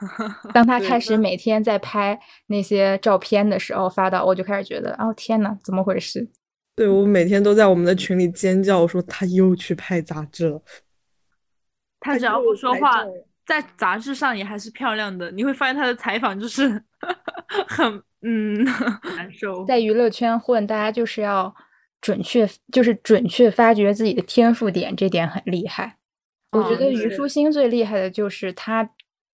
[0.54, 6.30] 当他开始每天在拍那些照片的时候发到，我就开始觉得，哦天呐，怎么回事？
[6.76, 10.62] 对，我每天都在我们的群里尖叫，我说他又去拍杂志了。
[12.00, 13.04] 他他只要不说话
[13.44, 15.30] 在杂志上也还是漂亮的。
[15.32, 16.82] 你会发现他的采访就是
[17.68, 18.64] 很嗯
[19.14, 19.62] 难受。
[19.66, 21.54] 在娱乐圈混，大家就是要
[22.00, 25.98] 准确，就是准确发掘自己的天赋点，这点很厉害。
[26.56, 28.88] 我觉嗯得虞书欣最厉害的就是她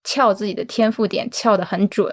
[0.05, 2.13] 撬自己的天赋点撬得很准。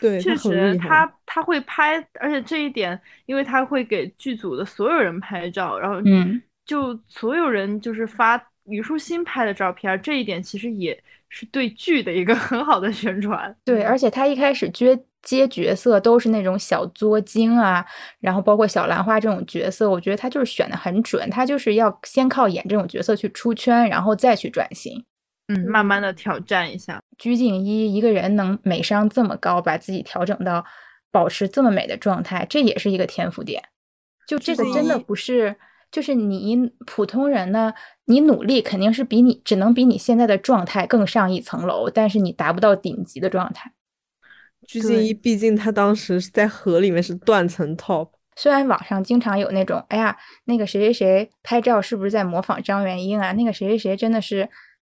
[0.00, 0.88] 对，确实，厉害。
[0.88, 13.56] 他他会拍，而且这一点，因为他会给剧组的所有人拍照，然后嗯，就所有人就是发虞书欣拍的照片儿，这一点其实也是对剧的一个很好的宣传。
[13.64, 17.84] 对，而且她一开始接接角色都是那种小作精啊，
[18.20, 25.04] 然后包括小兰花这种角色，我觉得他就是选的很准，他就是要先靠演这种角色去出圈，然后再去转型。
[25.48, 27.00] 嗯，慢慢的挑战一下。
[27.18, 30.64] 鞠婧祎一个人能美商这么高，把自己调整到
[31.10, 33.62] 保持这么美的状态，这也是一个天赋点。
[34.26, 35.56] 就这个真的不是，
[35.90, 37.74] 就是你普通人呢，
[38.06, 43.72] 你努力肯定是比你只能比你现在的状态更上一层楼，但是你达不到顶级的状态。
[44.66, 53.32] 鞠婧祎，毕竟她当时是在河里面是断层 top，虽然网上经常有那种，哎呀，那个谁谁谁拍照是不是在模仿张元英啊？
[53.32, 54.48] 那个谁谁谁真的是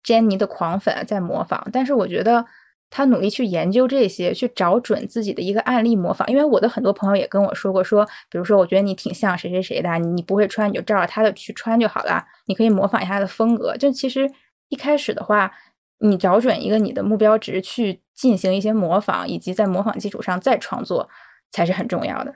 [0.03, 2.45] 珍妮的狂粉在模仿，但是我觉得
[2.89, 6.27] 他努力去研究这些，去找准自己的一个案例模仿。
[6.29, 13.77] 因为我的很多朋友也跟我说过，说比如说我觉得你挺像谁谁谁的，你你不会穿你就照着他的去穿就好了，你可以模仿一下他的风格。
[13.77, 14.29] 就其实
[14.69, 15.51] 一开始的话，
[15.99, 21.09] 你找准一个你的目标值去进行一些模仿，以及在模仿基础上再创作，
[21.51, 22.35] 才是很重要的。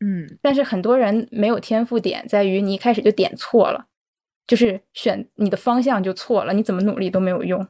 [0.00, 3.86] 嗯，但是很多人没有天赋点在于你一开始就点错了，
[4.46, 7.66] 就是选你的方向就错了，你怎么努力都没有用。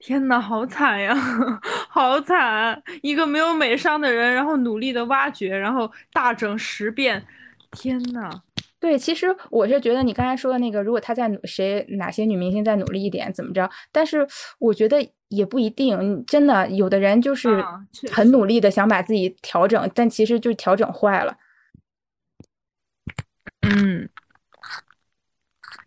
[0.00, 1.14] 天呐，好惨呀，
[1.90, 2.80] 好惨！
[3.02, 7.24] 一个没有美商的人，然后努力的挖掘，然后大整十遍，
[7.72, 8.42] 天呐！
[8.80, 13.68] 对，其实我是觉得你刚才说的那个，如果他在努谁哪些女明星再努力一点，怎么着？
[13.90, 14.26] 但是
[14.60, 17.62] 我觉得也不一定，真的有的人就是
[18.12, 21.36] 很努力的想把自己调整，但其实就调整坏了。
[23.62, 24.08] 嗯，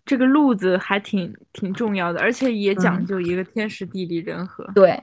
[0.05, 4.69] 这个路子还挺挺重要的，而且也讲嗯究一个天时地利人和。
[4.75, 5.01] 对，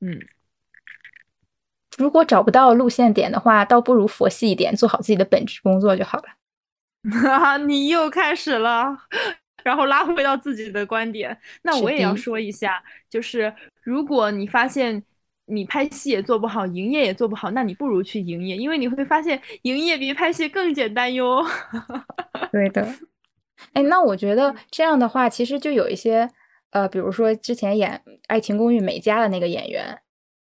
[0.00, 0.20] 嗯，
[1.98, 6.24] 如果找不到路线点的话，倒不如佛系一点，做好自己的本职工作就好了。
[7.10, 8.96] 哈哈，你又开始了，
[9.62, 11.36] 然后拉回到自己的观点。
[11.62, 15.02] 那我也要说一下，就是如果你发现
[15.46, 21.44] 你拍戏也做不好，营业也做不好，那你不如去营业，因为你会发现营业比拍戏更简单哟。
[22.50, 22.86] 对的。
[23.72, 26.28] 哎，那我觉得这样的话，其实就有一些
[26.70, 29.98] 呃，比如说之前演《爱情公寓》美嘉的那个演员，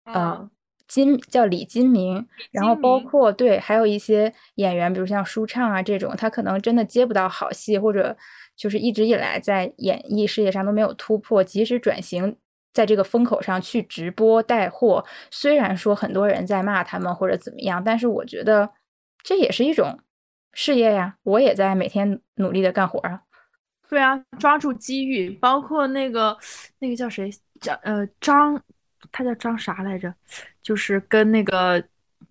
[0.05, 0.49] 呃，
[0.91, 8.16] 金叫李金明，然后包括对，还有一些演员，比如像舒畅啊这种，他可能真的接不到好戏，或者
[8.57, 12.36] 就是一直以来在演艺事业上都没有突破，即使转型
[12.74, 18.68] 在这个风口上去直播带货，虽然说很多人在骂他们或者怎么样，但是我觉得
[19.22, 20.01] 这也是一种
[20.53, 23.22] 事业呀，我也在每天努力的干活啊。
[23.88, 26.36] 对啊，抓住机遇，包括那个
[26.80, 27.30] 那个叫谁
[27.61, 28.61] 叫呃张，
[29.13, 30.15] 他叫张啥来着？
[30.63, 31.83] 就是跟那个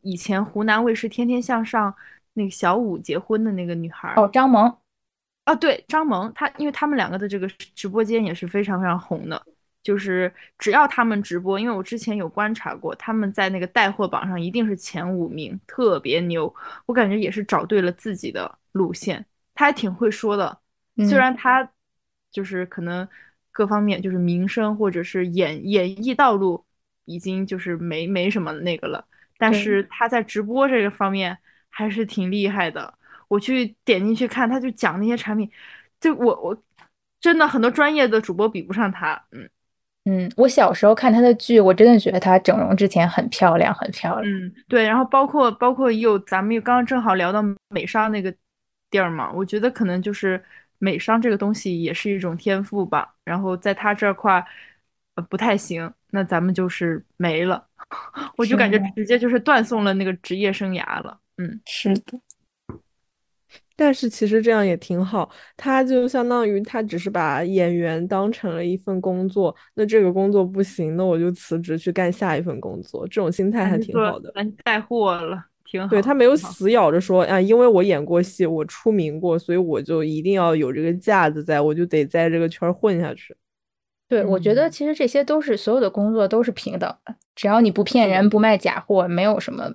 [0.02, 1.92] 以前湖南卫视《天天向上》
[2.34, 4.22] 那个小五结婚的那个女孩儿。
[4.22, 4.74] 哦，张萌，
[5.46, 9.44] 啊，对，张萌，她因为他们两个的这个直播间也是非常非常红的，
[9.84, 16.54] 就是只要他们直播，因为我之前有观察过，他们在那个带货榜上一定是前五名，特别牛。
[16.86, 20.58] 我感觉也是找对了自己的路线，他还挺会说的，
[20.98, 21.68] 虽嗯然他
[22.32, 23.08] 就是可能
[23.52, 26.64] 各方面就是名声或者是演演艺道路
[27.06, 29.06] 已经就是没没什么那个了，
[29.38, 31.38] 但是他在直播这个方面
[31.70, 32.94] 还是挺厉害的。
[33.28, 35.50] 我去点进去看，他就讲那些产品，
[36.00, 36.64] 就我我
[37.20, 39.48] 真的很多专业的主播比不上他，嗯
[40.06, 44.34] 嗯，我小时候看他的剧，我真的觉得她整容之前很漂亮，很漂亮。
[44.34, 48.34] 嗯，对，然后包括包括又咱们又刚刚正好聊到美商那个
[48.90, 50.44] 地儿嘛，我觉得可能就是
[50.80, 54.44] 美商这个东西也是一种天赋吧，然后在他这块
[55.16, 57.68] 呃不太行，那咱们就是没了，
[58.38, 61.62] 我就感觉直接就是断送了那个职业生涯了，嗯。
[61.66, 62.20] 是的，
[63.76, 74.32] 但是其实这样也挺好，他就相当于他只是把演员当成了一份工作，那这个工作不行，那我就辞职去干下一份工作，这种心态还挺好的。
[74.36, 75.88] 咱带货了，挺好。
[75.88, 83.36] 对，他没有死咬着说啊，因为我演过戏，我出名过，所以我就一定要有这个架子在，我就得在这个圈混下去。
[84.08, 89.72] 对，我觉得嗯其实这些都是所有的工作都是平等的，只要你不骗人、不卖假货，没有什么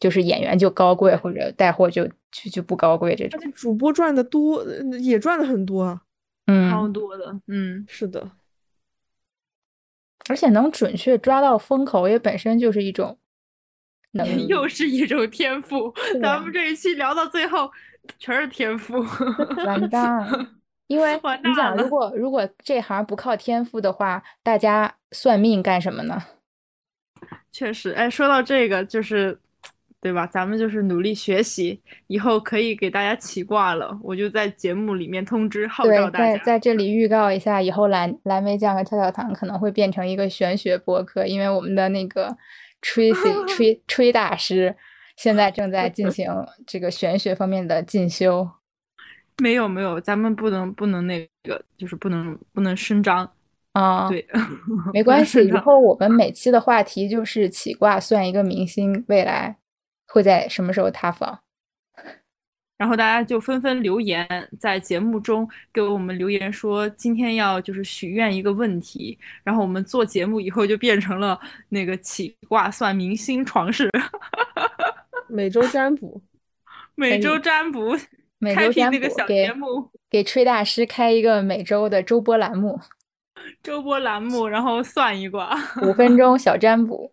[0.00, 3.38] 就是演员就高贵或者带货就就就不高贵这种。
[3.40, 6.02] 而且主播赚的多，呃也赚的很多啊。
[6.50, 8.30] 嗯超嗯，多的，嗯，是的，
[10.30, 13.18] 而且能准确抓到风口，也本身就是一种
[14.12, 14.46] 能力。
[14.48, 15.88] 又是一种天赋。
[15.88, 17.70] 啊咱们这一期聊到最后，
[18.18, 18.98] 全是天赋。
[19.66, 20.26] 完蛋，
[20.88, 26.22] 因为完你想，如果如果这行不靠天赋的话，大家算命干什么呢？
[27.50, 29.36] 确实，哎，说到这个，就是，
[30.00, 30.24] 对吧？
[30.26, 33.98] 咱们就是努力学习，以后可以给大家起卦了。
[34.02, 36.36] 我就在节目里面通知号召，大家。
[36.36, 42.36] 在在这里预告一下，以后蓝蓝莓酱和跳跳糖可能会变成一个玄学博客，因为我们的那个
[42.82, 44.76] Tracy 吹 吹大师
[45.16, 46.32] 现在正在进行
[46.66, 48.48] 这个玄学方面的进修。
[49.42, 53.30] 没有没有，咱们不能不能那个，就是不能不能声张。
[53.72, 54.26] 啊，对，
[54.92, 59.56] 没 关系，以后我们每期的话题就是起卦算一个明星未来
[60.08, 61.40] 会在什么时候塌房。
[62.78, 64.26] 然后大家就纷纷留言，
[64.58, 73.90] 在节目中给我们留言说，今天要就是许愿一个问题，然后我们做节目以后就变成了那个起卦算明星床事，
[75.28, 76.22] 每周占卜，
[76.94, 77.98] 每周占卜，
[78.38, 82.80] 每开周占卜辟那个小给节目给吹大师开一个每周的周播栏目，
[83.60, 85.58] 周播栏目，然后算一卦。
[85.82, 87.12] 五分钟小占卜。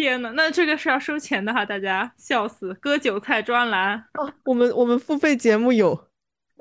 [0.00, 2.72] 天呐，那这个是要收钱的哈，大家笑死！
[2.74, 6.08] 割韭菜专栏，哦，我们我们付费节目有，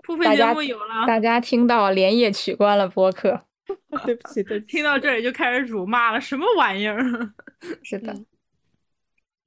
[0.04, 3.46] 付费节目有了，大家听到连夜取关了播客。
[4.06, 4.72] 对不起，对不起。
[4.72, 7.00] 听到这里就开始辱骂了，什么玩意儿？
[7.82, 8.14] 是的，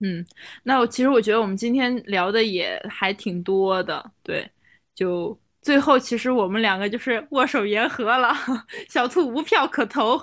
[0.00, 0.24] 嗯，
[0.62, 4.48] 那我其实我觉得我们今天聊的也还挺多的，对，
[4.94, 8.34] 就最后其实我们两个就是握手言和了，
[8.88, 10.18] 小兔无票可投。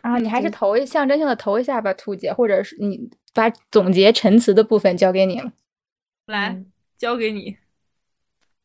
[0.00, 5.52] 啊，你还是投一象征性的投一下吧，兔姐，或者是你把总结陈词的部分交给你了。
[6.26, 6.66] 来，嗯
[6.96, 7.56] 交给你。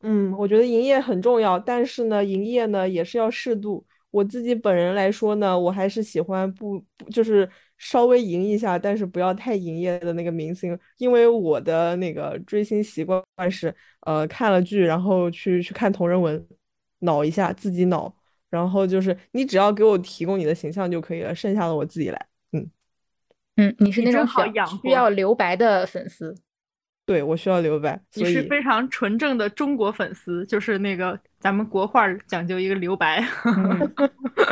[0.00, 3.86] 嗯，我觉得营业很重要，但是呢，营业呢也是要适度。
[4.10, 7.48] 我自己本人来说呢，我还是喜欢不不就是
[7.78, 16.46] 稍微赢一下，但是不要太营业的那个明星，因为我的那个追星习惯是，呃，看了剧然后去去看同人文，
[17.00, 18.14] 脑一下自己脑，
[18.52, 22.26] 然后就是你只要给我提供你的形象就可以了，剩下的我自己来。
[22.52, 22.70] 嗯，
[23.56, 26.36] 嗯，你是那种好养需要留白的粉丝。
[27.06, 33.94] 对，我需要留白，你是非常纯正的中国粉丝，就是那个咱们国画讲究一个留白，嗯，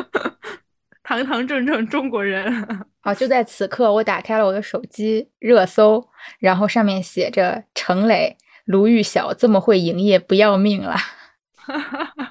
[1.04, 2.86] 堂堂正正中国人。
[3.00, 10.96] 好，就在此刻，我打开了我的手机热搜，然后上面写着程磊、卢昱晓这么会营业，不要命了。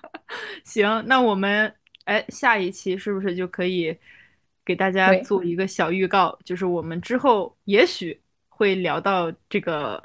[0.69, 1.73] 行，那我们
[2.05, 3.97] 哎，下一期是不是就可以
[4.63, 6.37] 给大家做一个小预告？
[6.45, 10.01] 就是我们之后也许会聊到这个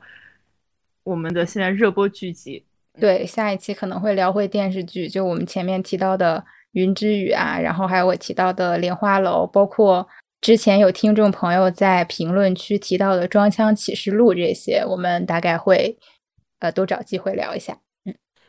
[1.03, 2.65] 我们的现在热播剧集。
[2.99, 6.43] 对，下一期可能会聊回电视剧，就我们前面提到的
[6.73, 10.09] 《云之羽》啊，然后还有我提到的《莲花楼》，包括
[10.41, 15.99] 之前有听众朋友在评论区提到的《装腔启示录》这些，我们大概会
[16.61, 17.79] 呃都找机会聊一下。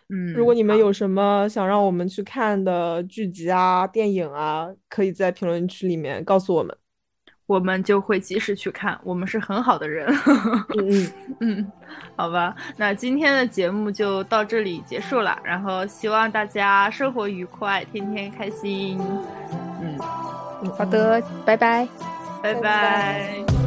[0.10, 6.76] 嗯，如果你们有什么想让我们去看的剧集啊、电影啊，可以在评论区里面告诉我们。
[7.47, 10.08] 我们就会及时去看，我们是很好的人。
[10.80, 11.72] 嗯嗯， 嗯，
[12.16, 18.99] 好吧，那今天的节目就到这里结束了，然后希望大家生活愉快，天天开心。
[19.80, 19.97] 嗯，
[20.76, 21.88] 好的，拜拜。
[22.41, 23.64] 拜拜拜拜